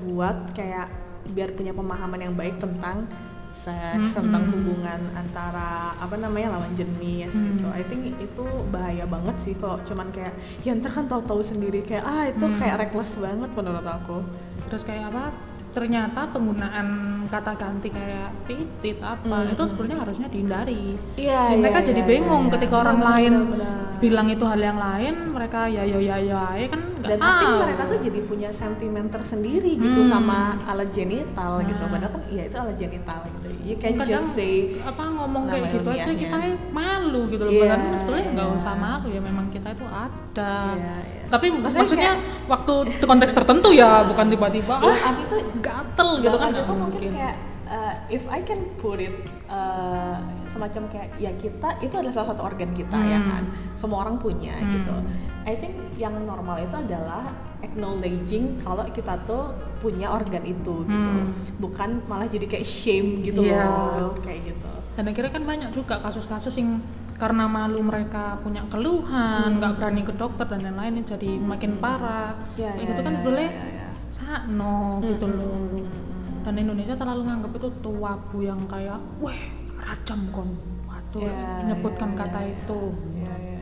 buat 0.00 0.36
kayak 0.50 0.88
biar 1.28 1.52
punya 1.52 1.70
pemahaman 1.70 2.20
yang 2.20 2.34
baik 2.34 2.56
tentang 2.56 3.04
seks 3.52 3.74
Hmm, 4.10 4.30
tentang 4.30 4.42
hmm. 4.44 4.52
hubungan 4.54 5.00
antara 5.12 5.70
apa 5.92 6.14
namanya 6.16 6.54
lawan 6.54 6.72
jenis 6.72 7.30
Hmm. 7.30 7.44
gitu 7.50 7.66
I 7.68 7.82
think 7.82 8.02
itu 8.16 8.44
bahaya 8.68 9.04
banget 9.04 9.36
sih 9.38 9.54
kalau 9.54 9.76
cuman 9.82 10.08
kayak 10.08 10.32
ya 10.60 10.72
ntar 10.72 10.88
kan 10.88 11.04
tahu-tahu 11.04 11.42
sendiri 11.42 11.82
kayak 11.82 12.02
ah 12.02 12.24
itu 12.24 12.40
Hmm. 12.40 12.56
kayak 12.56 12.80
reckless 12.80 13.12
banget 13.14 13.50
menurut 13.50 13.82
aku 13.82 14.22
terus 14.64 14.82
kayak 14.82 15.10
apa 15.10 15.34
ternyata 15.70 16.26
penggunaan 16.26 16.86
kata 17.26 17.52
ganti 17.54 17.88
kayak 17.88 18.34
titit 18.44 18.98
apa 18.98 19.22
Hmm, 19.40 19.48
itu 19.48 19.58
hmm. 19.58 19.70
sebenarnya 19.70 19.98
harusnya 19.98 20.26
dihindari 20.26 20.82
Iya, 21.14 21.40
Jadi 21.44 21.52
iya, 21.52 21.60
mereka 21.60 21.78
iya, 21.78 21.86
jadi 21.86 22.00
iya, 22.00 22.08
bingung 22.08 22.42
iya. 22.44 22.52
ketika 22.52 22.70
Benar, 22.72 22.82
orang 22.82 22.98
benar, 22.98 23.10
lain 23.12 23.32
benar. 23.48 23.76
bilang 24.00 24.26
itu 24.28 24.44
hal 24.44 24.60
yang 24.60 24.78
lain 24.78 25.14
mereka 25.30 25.60
ya 25.66 25.82
ya 25.84 26.00
ya 26.00 26.16
ya 26.18 26.42
ya 26.56 26.66
kan 26.66 26.80
nggak 26.98 27.10
dan 27.12 27.18
tahu 27.20 27.52
mereka 27.60 27.82
tuh 27.86 27.98
jadi 28.00 28.20
punya 28.24 28.50
sentimen 28.50 29.06
tersendiri 29.06 29.70
gitu 29.76 30.00
Hmm. 30.00 30.10
sama 30.10 30.38
alat 30.64 30.88
genital 30.90 31.60
gitu 31.62 31.78
Nah. 31.78 31.90
padahal 31.90 32.10
kan 32.10 32.22
iya 32.26 32.42
itu 32.44 32.56
alat 32.56 32.76
genital 32.76 33.18
gitu 33.26 33.39
you 33.66 33.76
can 33.76 33.94
kadang 33.98 34.18
just 34.18 34.34
say 34.34 34.74
apa 34.82 35.02
ngomong 35.02 35.42
kayak 35.50 35.74
gitu 35.74 35.88
aja 35.90 36.12
kita 36.14 36.36
malu 36.70 37.22
gitu 37.28 37.42
loh 37.46 37.52
Iya, 37.52 37.62
padahal 37.66 37.80
sebetulnya 37.94 38.24
nggak 38.34 38.48
iya. 38.48 38.58
usah 38.58 38.74
malu 38.76 39.08
ya 39.10 39.20
memang 39.20 39.46
kita 39.50 39.68
itu 39.74 39.86
ada 39.86 40.54
Iya, 40.74 40.96
iya. 41.04 41.24
tapi 41.28 41.46
Maksudnya 41.52 41.80
maksudnya, 41.82 42.12
waktu 42.48 42.74
di 42.88 43.06
konteks 43.06 43.32
tertentu 43.34 43.68
ya 43.74 43.90
bukan 44.06 44.26
tiba-tiba 44.32 44.74
ah 44.78 44.98
arti 45.12 45.22
tuh 45.28 45.40
gatel 45.60 46.08
gitu 46.22 46.36
kan 46.36 46.48
tuh 46.54 46.64
mungkin 46.68 46.80
mungkin 46.90 47.10
kayak 47.14 47.36
uh, 47.70 47.94
if 48.10 48.22
I 48.26 48.40
can 48.42 48.60
put 48.82 48.98
it 48.98 49.14
uh, 49.46 50.18
semacam 50.50 50.82
kayak 50.88 51.08
ya 51.16 51.30
kita 51.34 51.78
itu 51.78 51.94
adalah 51.94 52.10
salah 52.12 52.28
satu 52.28 52.42
organ 52.44 52.70
kita 52.72 52.98
ya 52.98 53.16
Hmm. 53.16 53.30
kan 53.30 53.44
semua 53.72 54.02
orang 54.02 54.18
punya 54.18 54.52
Hmm. 54.52 54.74
gitu 54.74 54.94
I 55.42 55.54
think 55.54 55.72
yang 55.96 56.18
normal 56.20 56.58
itu 56.58 56.74
adalah 56.74 57.30
acknowledging 57.60 58.58
kalau 58.60 58.82
kita 58.86 59.14
tuh 59.24 59.50
punya 59.78 60.10
organ 60.10 60.42
itu 60.42 60.74
gitu 60.82 61.12
Hmm. 61.16 61.30
bukan 61.56 62.02
malah 62.04 62.26
jadi 62.26 62.44
kayak 62.46 62.66
shame 62.66 63.22
gitu 63.22 63.40
Iya. 63.40 63.62
loh 63.96 64.12
kayak 64.18 64.50
gitu 64.50 64.70
dan 64.90 65.04
akhirnya 65.06 65.30
kan 65.30 65.44
banyak 65.44 65.70
juga 65.70 65.94
kasus-kasus 65.98 66.52
yang 66.52 66.82
karena 67.14 67.44
malu 67.46 67.80
mereka 67.80 68.36
punya 68.38 68.66
keluhan 68.66 69.46
Hmm. 69.46 69.56
nggak 69.56 69.72
berani 69.76 70.02
ke 70.02 70.12
dokter 70.12 70.44
dan 70.46 70.66
lain-lain 70.66 71.04
jadi 71.06 71.30
makin 71.38 71.78
parah 71.78 72.34
Ya, 72.54 72.74
kayak 72.74 72.76
ya, 72.76 72.88
gitu 72.88 73.00
kan 73.00 73.06
ya, 73.06 73.14
sebetulnya 73.14 73.48
ya, 73.48 73.64
ya. 73.70 73.88
sakno 74.10 74.76
gitu 75.00 75.24
Mm, 75.24 75.36
loh 75.36 75.54
mm, 75.54 75.68
mm, 75.70 75.78
mm, 75.78 75.84
mm. 75.86 76.40
dan 76.42 76.54
Indonesia 76.58 76.94
terlalu 76.94 77.22
nganggap 77.24 77.52
itu 77.54 77.68
tuabu 77.78 78.38
yang 78.40 78.60
kayak 78.66 78.98
weh 79.18 79.40
rajam 79.80 80.20
kon 80.30 80.50
waduh 80.84 81.20
Ya, 81.20 81.64
menyebutkan 81.64 82.10
ya, 82.12 82.18
kata 82.20 82.40
ya, 82.40 82.48
itu 82.50 82.80
ya, 83.16 83.34
ya, 83.34 83.58
ya. 83.58 83.60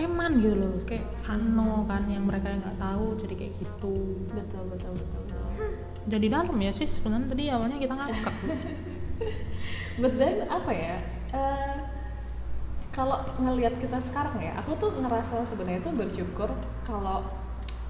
eman 0.00 0.30
gitu 0.38 0.56
loh 0.56 0.74
kayak 0.84 1.04
sano 1.16 1.84
kan 1.84 2.02
yang 2.06 2.24
mereka 2.24 2.46
yang 2.48 2.60
nggak 2.60 2.78
tahu 2.78 3.06
jadi 3.18 3.34
kayak 3.36 3.52
gitu 3.58 3.94
betul 4.28 4.62
betul 4.66 4.92
betul, 4.94 5.16
betul. 5.20 5.42
jadi 6.06 6.26
dalam 6.30 6.56
ya 6.56 6.70
sih 6.70 6.86
sebenarnya 6.86 7.26
tadi 7.28 7.42
awalnya 7.48 7.76
kita 7.76 7.94
ngakak 7.94 8.34
But 10.00 10.16
then 10.16 10.48
apa 10.48 10.70
ya? 10.72 10.96
eh, 11.30 11.76
kalau 12.90 13.20
ngelihat 13.36 13.76
kita 13.76 14.00
sekarang 14.00 14.40
ya, 14.40 14.56
aku 14.56 14.74
tuh 14.74 14.90
ngerasa 14.96 15.44
sebenarnya 15.44 15.78
tuh 15.80 15.92
bersyukur 15.92 16.48
kalau 16.82 17.22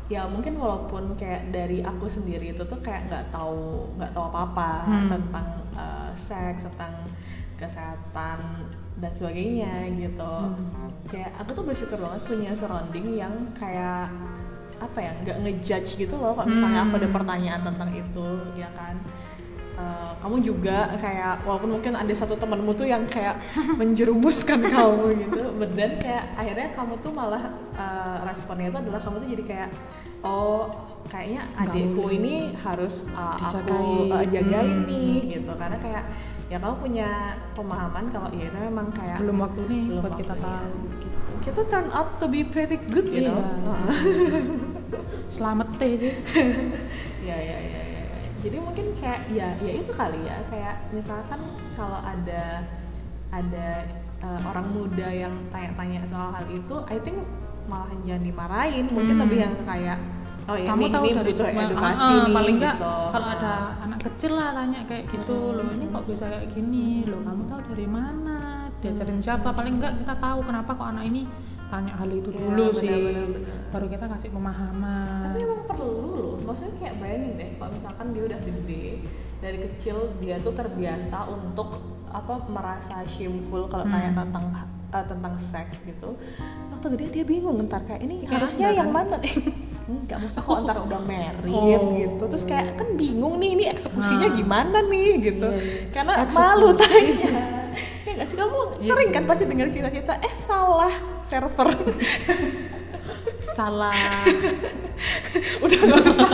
ya 0.06 0.26
mungkin 0.26 0.58
walaupun 0.58 1.14
kayak 1.14 1.48
dari 1.48 1.80
aku 1.80 2.04
sendiri 2.04 2.50
itu 2.50 2.62
tuh 2.62 2.82
kayak 2.82 3.06
nggak 3.06 3.24
tahu 3.30 3.86
nggak 3.94 4.10
tahu 4.10 4.24
apa 4.26 4.38
apa 4.44 4.70
Hmm. 4.84 5.08
tentang 5.08 5.46
eh, 5.72 6.10
seks 6.18 6.66
tentang 6.66 6.92
kesehatan 7.60 8.38
dan 8.96 9.12
sebagainya 9.12 9.72
gitu 9.94 10.34
Hmm. 10.50 10.90
kayak 11.06 11.30
aku 11.36 11.50
tuh 11.52 11.64
bersyukur 11.64 11.98
banget 11.98 12.20
punya 12.24 12.50
surrounding 12.52 13.06
yang 13.14 13.32
kayak 13.54 14.08
apa 14.76 14.98
ya 14.98 15.12
nggak 15.20 15.36
ngejudge 15.40 15.90
gitu 15.98 16.14
loh 16.16 16.32
kalau 16.32 16.48
misalnya 16.48 16.80
aku 16.82 16.96
ada 16.96 17.06
Hmm. 17.06 17.16
pertanyaan 17.16 17.60
tentang 17.62 17.90
itu 17.92 18.26
ya 18.56 18.70
kan 18.72 18.96
Uh, 19.80 20.12
kamu 20.20 20.44
juga 20.44 20.92
kayak 21.00 21.40
walaupun 21.40 21.80
mungkin 21.80 21.96
ada 21.96 22.12
satu 22.12 22.36
temanmu 22.36 22.76
tuh 22.76 22.84
yang 22.84 23.00
kayak 23.08 23.40
menjerumuskan 23.80 24.60
kamu 24.60 25.24
gitu 25.24 25.40
but 25.56 25.72
then 25.72 25.96
kayak 25.96 26.28
akhirnya 26.36 26.68
kamu 26.76 27.00
tuh 27.00 27.08
malah 27.08 27.48
uh, 27.72 28.20
responnya 28.28 28.68
itu 28.68 28.76
adalah 28.76 29.00
kamu 29.00 29.24
tuh 29.24 29.28
jadi 29.32 29.44
kayak 29.48 29.68
oh 30.20 30.68
kayaknya 31.08 31.48
adikku 31.56 32.12
ini 32.12 32.52
harus 32.60 33.08
uh, 33.16 33.40
aku 33.40 34.12
uh, 34.12 34.24
jagain 34.28 34.84
Hmm. 34.84 34.88
nih 34.90 35.40
gitu 35.40 35.52
karena 35.56 35.80
kayak 35.80 36.04
ya 36.50 36.58
kamu 36.58 36.76
punya 36.76 37.08
pemahaman 37.54 38.04
kalau 38.10 38.28
ya 38.30 38.44
itu 38.44 38.58
memang 38.60 38.90
kayak 38.90 39.18
belum 39.18 39.38
waktu 39.40 39.60
nih 39.64 39.82
Belum 39.86 40.02
buat 40.02 40.14
kita 40.18 40.34
waktunya. 40.34 40.50
tahu 40.50 40.74
gitu 40.98 41.18
kita 41.40 41.60
turn 41.64 41.86
out 41.90 42.10
to 42.18 42.26
be 42.26 42.42
pretty 42.42 42.76
good 42.86 43.06
you 43.06 43.22
Iya, 43.22 43.30
know 43.30 43.40
iya. 43.40 43.78
Selamat 45.30 45.68
teh 45.78 45.94
sis 45.94 46.18
ya 47.28 47.36
ya 47.38 47.56
ya 47.56 47.80
ya 47.86 48.02
ya. 48.02 48.18
jadi 48.40 48.56
mungkin 48.58 48.86
kayak 48.92 49.20
ya 49.30 49.48
ya 49.56 49.72
itu 49.78 49.92
kali 49.92 50.20
ya 50.20 50.36
kayak 50.50 50.90
misalkan 50.90 51.38
kalau 51.72 52.02
ada 52.02 52.66
ada 53.30 53.68
uh, 54.18 54.40
orang 54.44 54.66
muda 54.68 55.06
yang 55.06 55.30
tanya-tanya 55.48 56.02
soal 56.02 56.34
hal 56.34 56.44
itu 56.50 56.74
I 56.84 56.98
think 56.98 57.22
malahan 57.64 58.02
jangan 58.02 58.24
dimarahin 58.26 58.86
mungkin 58.90 59.14
Hmm. 59.14 59.22
lebih 59.22 59.38
yang 59.38 59.54
kayak 59.62 59.98
oh 60.42 60.54
ya 60.54 60.66
kamu 60.66 60.82
ini, 60.82 60.90
tahu 60.90 61.04
ini 61.04 61.14
dari 61.14 61.30
butuh 61.30 61.46
ma- 61.46 61.62
edukasi 61.64 62.00
ah, 62.00 62.08
ah, 62.10 62.20
nih 62.20 62.32
paling 62.32 62.56
nggak 62.56 62.76
gitu. 62.76 62.92
kalau 63.10 63.28
ada 63.28 63.52
anak 63.80 64.00
kecil 64.02 64.32
lah 64.34 64.48
tanya 64.52 64.80
kayak 64.84 65.04
gitu 65.08 65.36
Mm. 65.40 65.54
loh 65.54 65.68
ini 65.70 65.84
kok 65.86 66.04
bisa 66.04 66.24
kayak 66.26 66.46
gini 66.50 66.86
loh 67.04 67.20
kamu 67.20 67.42
tahu 67.44 67.60
dari 67.68 67.86
mana 67.86 68.38
diajarin 68.78 69.18
siapa 69.18 69.48
paling 69.50 69.74
nggak 69.76 69.92
kita 69.98 70.14
tahu 70.16 70.38
kenapa 70.40 70.70
kok 70.72 70.88
anak 70.88 71.04
ini 71.06 71.22
tanya 71.66 71.92
hal 71.94 72.10
itu 72.10 72.28
Iya, 72.28 72.40
dulu 72.42 72.64
sih 72.72 72.90
benar-benar, 72.90 73.26
benar. 73.30 73.56
baru 73.70 73.86
kita 73.88 74.04
kasih 74.08 74.30
pemahaman 74.32 75.22
tapi 75.22 75.38
emang 75.40 75.62
perlu 75.64 75.92
loh 76.12 76.34
maksudnya 76.40 76.74
kayak 76.76 76.94
bayangin 76.96 77.32
deh 77.36 77.50
kalau 77.54 77.70
misalkan 77.70 78.06
dia 78.10 78.22
udah 78.24 78.40
gede 78.40 78.84
dari 79.38 79.58
kecil 79.62 79.96
dia 80.18 80.36
tuh 80.38 80.52
terbiasa 80.52 81.18
untuk 81.26 81.68
apa 82.08 82.34
merasa 82.44 82.94
shameful 83.06 83.64
kalau 83.66 83.84
Hmm. 83.84 83.94
tanya 83.94 84.10
tentang 84.18 84.44
eh, 84.90 85.04
tentang 85.06 85.34
seks 85.36 85.78
gitu 85.84 86.18
waktu 86.68 86.86
gede 86.90 87.06
dia 87.12 87.24
bingung 87.24 87.62
ntar 87.62 87.84
kayak 87.84 88.02
ini 88.02 88.24
Kayak 88.24 88.34
harusnya 88.34 88.68
yang 88.72 88.90
kan? 88.90 89.06
mana 89.06 89.16
nih 89.16 89.34
nggak 90.04 90.18
usah 90.24 90.40
kok 90.40 90.58
ntar 90.60 90.76
udah 90.78 91.00
married 91.00 91.50
Oh. 91.52 91.94
gitu 91.94 92.22
terus 92.26 92.44
kayak 92.44 92.74
kan 92.74 92.88
bingung 92.94 93.36
nih 93.36 93.50
ini 93.52 93.64
eksekusinya 93.68 94.26
Nah. 94.26 94.34
gimana 94.34 94.78
nih 94.82 95.10
gitu 95.24 95.48
iya. 95.48 95.62
karena 95.90 96.12
Eksekusi. 96.20 96.38
malu 96.38 96.68
tanya 96.80 97.42
ya 98.00 98.12
nggak 98.12 98.26
sih 98.26 98.36
kamu 98.36 98.56
Iya 98.76 98.86
sering 98.86 99.08
sih. 99.08 99.14
kan 99.14 99.24
pasti 99.24 99.44
dengar 99.44 99.66
cerita-cerita 99.66 100.14
eh 100.16 100.34
salah 100.36 100.94
server 101.22 101.68
salah 103.42 103.94
udah 105.64 105.78
nggak 105.80 106.02
usah 106.06 106.30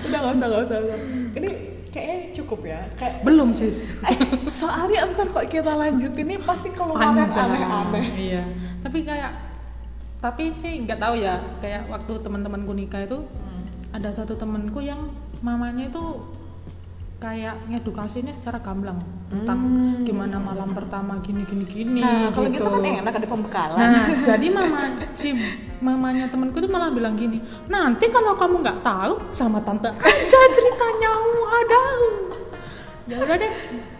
udah 0.00 0.18
nggak 0.18 0.34
usah 0.34 0.46
nggak 0.46 0.62
usah 0.64 0.76
usah. 0.80 0.98
ini 1.34 1.48
kayaknya 1.88 2.16
cukup 2.34 2.60
ya 2.62 2.80
kayak 2.94 3.14
belum 3.22 3.50
sis 3.50 3.96
eh, 4.02 4.16
soalnya 4.46 5.08
ntar 5.08 5.28
kok 5.28 5.46
kita 5.46 5.72
lanjutin 5.72 6.26
ini 6.26 6.36
pasti 6.38 6.68
keluar 6.70 7.00
aneh-aneh 7.00 8.06
iya 8.14 8.42
tapi 8.78 9.02
kayak 9.02 9.47
tapi 10.18 10.50
sih 10.50 10.82
nggak 10.82 10.98
tahu 10.98 11.14
ya 11.16 11.38
kayak 11.58 11.86
waktu 11.86 12.12
teman-temanku 12.18 12.72
nikah 12.72 13.00
itu 13.00 13.18
Hmm. 13.22 13.62
ada 13.92 14.10
satu 14.10 14.34
temanku 14.34 14.78
yang 14.78 15.10
mamanya 15.38 15.86
itu 15.86 16.02
kayak 17.18 17.66
ngedukasinya 17.66 18.30
secara 18.30 18.58
gamblang 18.58 18.98
tentang 19.26 19.58
Hmm. 19.58 20.02
gimana 20.02 20.38
malam 20.38 20.70
pertama 20.70 21.18
gini 21.18 21.42
gini 21.44 21.62
gini 21.62 21.98
nah 21.98 22.30
kalau 22.30 22.46
gitu 22.46 22.62
kan 22.62 22.82
enak 22.82 23.10
ada 23.12 23.26
pembekalan 23.26 23.78
Nah, 23.78 24.06
jadi 24.24 24.46
mama 24.48 24.80
si 25.12 25.34
mamanya 25.78 26.26
temanku 26.26 26.58
itu 26.58 26.66
malah 26.66 26.90
bilang 26.90 27.14
gini, 27.14 27.38
nanti 27.66 28.06
kalau 28.08 28.34
kamu 28.34 28.58
nggak 28.60 28.82
tahu 28.82 29.22
sama 29.30 29.58
tante 29.60 29.86
aja 29.86 30.38
ceritanya 30.48 31.10
ada. 31.48 31.82
Ya 33.06 33.16
udah 33.16 33.36
deh, 33.36 33.52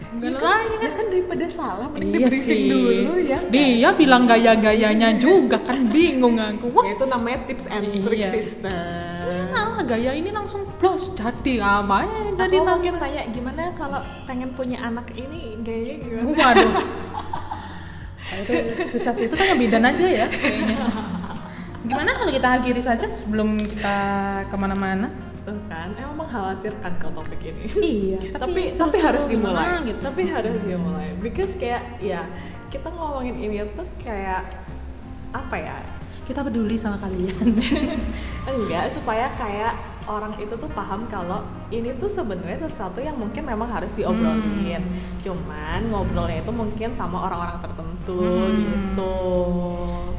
nggak 0.09 0.41
lain. 0.41 0.77
ya 0.81 0.89
kan 0.89 1.05
daripada 1.07 1.45
salah 1.45 1.87
mending 1.87 2.17
Iya 2.17 2.27
briefing 2.33 2.41
sih. 2.57 2.69
dulu 2.69 2.91
ya 3.19 3.37
kan? 3.37 3.51
Dia 3.53 3.89
bilang 3.93 4.23
gaya-gayanya 4.25 5.09
juga 5.13 5.57
kan 5.61 5.85
bingung 5.87 6.35
aku. 6.35 6.73
Wah, 6.73 6.81
Ya, 6.81 6.97
itu 6.97 7.05
namanya 7.05 7.39
tips 7.45 7.65
and 7.67 7.85
trick 8.01 8.19
Iya. 8.19 8.29
sister 8.31 8.81
nah, 9.49 9.81
gaya 9.81 10.11
ini 10.13 10.29
langsung 10.29 10.65
plus 10.77 11.13
jadi 11.13 11.61
apa 11.61 12.05
ya? 12.05 12.21
Jadi 12.39 12.55
aku 12.57 12.65
mungkin 12.67 12.93
tanya 12.97 13.21
gimana 13.29 13.61
kalau 13.73 14.01
pengen 14.25 14.49
punya 14.53 14.77
anak 14.79 15.09
ini 15.11 15.57
gayanya 15.61 15.95
gimana 16.01 16.25
Waduh. 16.33 16.71
Nah, 18.19 18.37
itu 18.41 18.53
susah 18.87 19.13
sih. 19.13 19.25
itu 19.25 19.33
kan 19.33 19.57
bidan 19.57 19.85
aja 19.85 20.05
ya 20.05 20.25
kayaknya. 20.27 20.77
Gimana 21.79 22.11
kalau 22.11 22.29
kita 22.29 22.47
akhiri 22.59 22.81
saja 22.83 23.05
sebelum 23.07 23.55
kita 23.55 23.95
ke 24.45 24.55
mana-mana? 24.55 25.09
Tuh 25.49 25.61
kan. 25.65 25.87
Emang 25.97 26.15
mengkhawatirkan 26.21 26.91
kalau 27.01 27.13
topik 27.25 27.41
ini. 27.41 27.65
Iya, 27.73 28.19
tapi 28.41 28.69
seru-seru 28.69 28.85
tapi 28.85 28.97
harus 29.01 29.23
dimulai. 29.25 29.65
gitu. 29.89 30.01
tapi 30.05 30.21
harus 30.29 30.55
dimulai. 30.61 31.09
Because 31.17 31.57
kayak 31.57 31.97
ya 31.97 32.21
kita 32.69 32.93
ngomongin 32.93 33.35
ini 33.41 33.65
tuh 33.73 33.89
kayak 34.05 34.45
apa 35.33 35.55
ya? 35.57 35.77
Kita 36.29 36.45
peduli 36.45 36.77
sama 36.77 37.01
kalian. 37.01 37.57
enggak 38.53 38.93
supaya 38.93 39.33
kayak 39.33 39.73
orang 40.09 40.33
itu 40.41 40.51
tuh 40.51 40.65
paham 40.73 41.05
kalau 41.05 41.39
ini 41.69 41.93
tuh 41.95 42.09
sebenarnya 42.09 42.65
sesuatu 42.65 42.97
yang 42.97 43.13
mungkin 43.13 43.45
memang 43.45 43.69
harus 43.69 43.93
diobrolin 43.93 44.81
Hmm. 44.81 44.89
cuman 45.21 45.79
ngobrolnya 45.87 46.41
itu 46.41 46.49
mungkin 46.49 46.89
sama 46.91 47.29
orang-orang 47.29 47.61
tertentu 47.61 48.17
Hmm. 48.17 48.57
gitu 48.57 49.15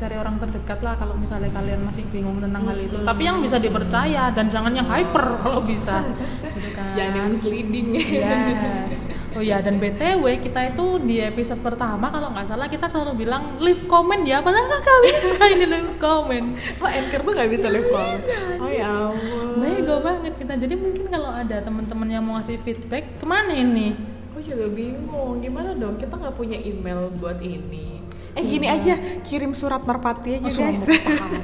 Cari 0.00 0.16
orang 0.16 0.40
terdekat 0.40 0.80
lah 0.80 0.96
kalau 0.96 1.12
misalnya 1.12 1.52
kalian 1.52 1.84
masih 1.84 2.00
bingung 2.08 2.40
tentang 2.40 2.64
hal 2.64 2.78
itu. 2.80 3.04
Tapi 3.04 3.20
yang 3.20 3.44
bisa 3.44 3.60
dipercaya 3.60 4.32
dan 4.32 4.48
jangan 4.48 4.72
yang 4.72 4.88
hyper 4.88 5.36
kalau 5.44 5.60
bisa. 5.60 6.00
Gitu 6.56 6.72
kan. 6.72 6.96
jangan 6.96 7.12
yang 7.20 7.28
misleading 7.36 7.88
Yes. 7.92 9.19
Oh 9.30 9.38
ya 9.38 9.62
dan 9.62 9.78
btw 9.78 10.26
kita 10.42 10.74
itu 10.74 10.98
di 11.06 11.22
episode 11.22 11.62
pertama 11.62 12.10
kalau 12.10 12.34
nggak 12.34 12.50
salah 12.50 12.66
kita 12.66 12.90
selalu 12.90 13.22
bilang 13.22 13.62
leave 13.62 13.86
comment 13.86 14.26
ya 14.26 14.42
padahal 14.42 14.66
nggak 14.66 14.82
bisa 15.06 15.38
ini 15.54 15.66
leave 15.70 15.94
comment. 16.02 16.58
oh 16.82 16.90
anchor 16.90 17.22
tuh 17.22 17.38
nggak 17.38 17.50
bisa 17.54 17.70
live 17.70 17.86
call 17.94 18.18
oh 18.58 18.66
ya 18.66 18.90
ampun 18.90 19.38
Bego 19.60 19.98
banget 20.00 20.34
kita. 20.38 20.54
Jadi 20.56 20.74
mungkin 20.78 21.10
kalau 21.10 21.30
ada 21.30 21.58
teman-teman 21.58 22.06
yang 22.06 22.22
mau 22.22 22.38
ngasih 22.38 22.62
feedback 22.62 23.18
ke 23.18 23.26
mana 23.26 23.50
ini? 23.50 23.98
Aku 24.30 24.38
juga 24.40 24.70
bingung, 24.70 25.42
gimana 25.42 25.74
dong? 25.74 25.98
Kita 25.98 26.14
nggak 26.16 26.38
punya 26.38 26.56
email 26.56 27.10
buat 27.18 27.42
ini. 27.42 27.98
Eh 28.38 28.44
gini 28.46 28.70
Iya. 28.70 28.78
aja, 28.78 28.94
kirim 29.26 29.52
surat 29.58 29.82
merpati 29.82 30.38
aja 30.38 30.46
Oh, 30.46 30.54
guys. 30.54 30.86
sumpah. 30.86 31.28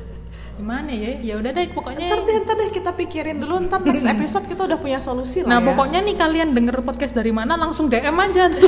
Gimana 0.59 0.91
ya? 0.91 1.23
Ya 1.23 1.35
udah 1.39 1.51
deh 1.51 1.71
pokoknya. 1.71 2.11
ntar 2.11 2.21
deh, 2.27 2.37
ntar 2.43 2.57
deh 2.59 2.69
kita 2.69 2.91
pikirin 2.93 3.39
dulu. 3.39 3.63
Ntar 3.63 3.79
next 3.81 4.03
episode 4.11 4.45
kita 4.45 4.67
udah 4.67 4.77
punya 4.77 4.99
solusi 4.99 5.41
lah 5.41 5.49
Nah 5.49 5.59
ya. 5.63 5.67
pokoknya 5.71 6.03
nih 6.03 6.17
kalian 6.19 6.51
denger 6.51 6.83
podcast 6.83 7.15
dari 7.15 7.31
mana 7.31 7.55
langsung 7.55 7.87
DM 7.87 8.19
aja 8.19 8.51
tuh. 8.51 8.67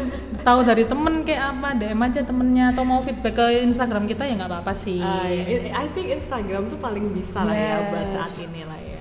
Tahu 0.46 0.60
dari 0.60 0.84
temen 0.84 1.24
kayak 1.24 1.56
apa 1.56 1.68
DM 1.74 1.96
aja 1.98 2.20
temennya 2.20 2.70
atau 2.70 2.84
mau 2.84 3.00
feedback 3.00 3.34
ke 3.34 3.64
Instagram 3.64 4.04
kita 4.04 4.22
ya 4.22 4.36
nggak 4.36 4.50
apa-apa 4.52 4.72
sih. 4.72 5.00
Ya. 5.00 5.72
I- 5.72 5.90
think 5.90 6.12
Instagram 6.12 6.68
tuh 6.68 6.76
paling 6.76 7.10
bisa 7.10 7.40
lah 7.40 7.50
ya 7.50 7.74
Yes. 7.74 7.88
buat 7.88 8.06
saat 8.12 8.32
ini 8.38 8.62
lah 8.62 8.78
ya. 8.78 9.00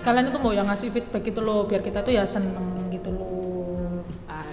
Kalian 0.00 0.28
itu 0.28 0.38
mau 0.38 0.52
yang 0.52 0.68
ngasih 0.68 0.92
feedback 0.92 1.24
gitu 1.24 1.40
loh 1.40 1.64
biar 1.64 1.80
kita 1.80 2.04
tuh 2.04 2.12
ya 2.12 2.22
seneng 2.22 2.92
gitu 2.92 3.08
loh. 3.08 4.04
Ah, 4.28 4.44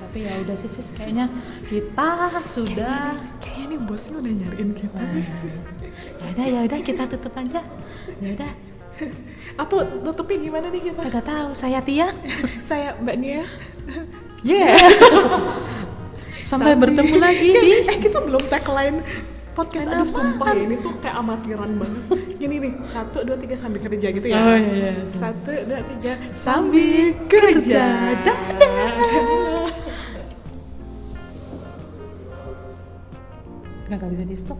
Tapi 0.00 0.24
ya 0.24 0.40
udah 0.40 0.56
sih 0.56 0.66
sis 0.66 0.88
kayaknya 0.90 1.28
kita 1.68 2.08
sudah. 2.48 3.14
Nih 3.80 3.88
bosnya 3.88 4.14
udah 4.20 4.32
nyariin 4.44 4.70
kita. 4.76 5.00
Ya 6.20 6.26
udah 6.36 6.46
ya 6.46 6.60
udah 6.68 6.78
kita 6.84 7.02
tutup 7.08 7.32
aja. 7.32 7.60
Ya 8.20 8.28
udah. 8.36 8.52
Apa 9.56 9.76
tutupnya 10.04 10.36
gimana 10.36 10.66
nih 10.68 10.92
kita? 10.92 11.00
Kagak 11.08 11.24
tahu 11.24 11.50
saya 11.56 11.80
Tia. 11.80 12.12
Saya 12.68 12.92
Mbak 13.00 13.16
Nia. 13.16 13.42
Yeah. 14.44 14.76
Sampai 16.50 16.76
bertemu 16.76 17.16
lagi 17.16 17.48
di 17.56 17.70
eh 17.90 17.98
kita 18.02 18.20
belum 18.20 18.42
tagline 18.50 19.00
podcast 19.54 19.86
aduh 19.86 20.06
Apaan? 20.06 20.14
sumpah 20.14 20.50
ya 20.54 20.62
ini 20.62 20.76
tuh 20.78 20.94
kayak 21.02 21.16
amatiran 21.20 21.70
banget 21.74 22.02
gini 22.38 22.56
nih 22.62 22.72
satu 22.86 23.18
dua 23.26 23.36
tiga 23.38 23.54
sambil 23.58 23.82
kerja 23.82 24.08
gitu 24.14 24.26
ya 24.30 24.38
Oh, 24.38 24.56
iya, 24.56 24.70
iya. 24.72 24.92
satu 25.10 25.50
dua 25.66 25.80
tiga 25.84 26.12
Sambil 26.32 27.14
kerja. 27.26 27.84
Dadah. 28.24 29.39
Nggak 33.96 34.10
bisa 34.12 34.24
di 34.26 34.36
stop. 34.36 34.58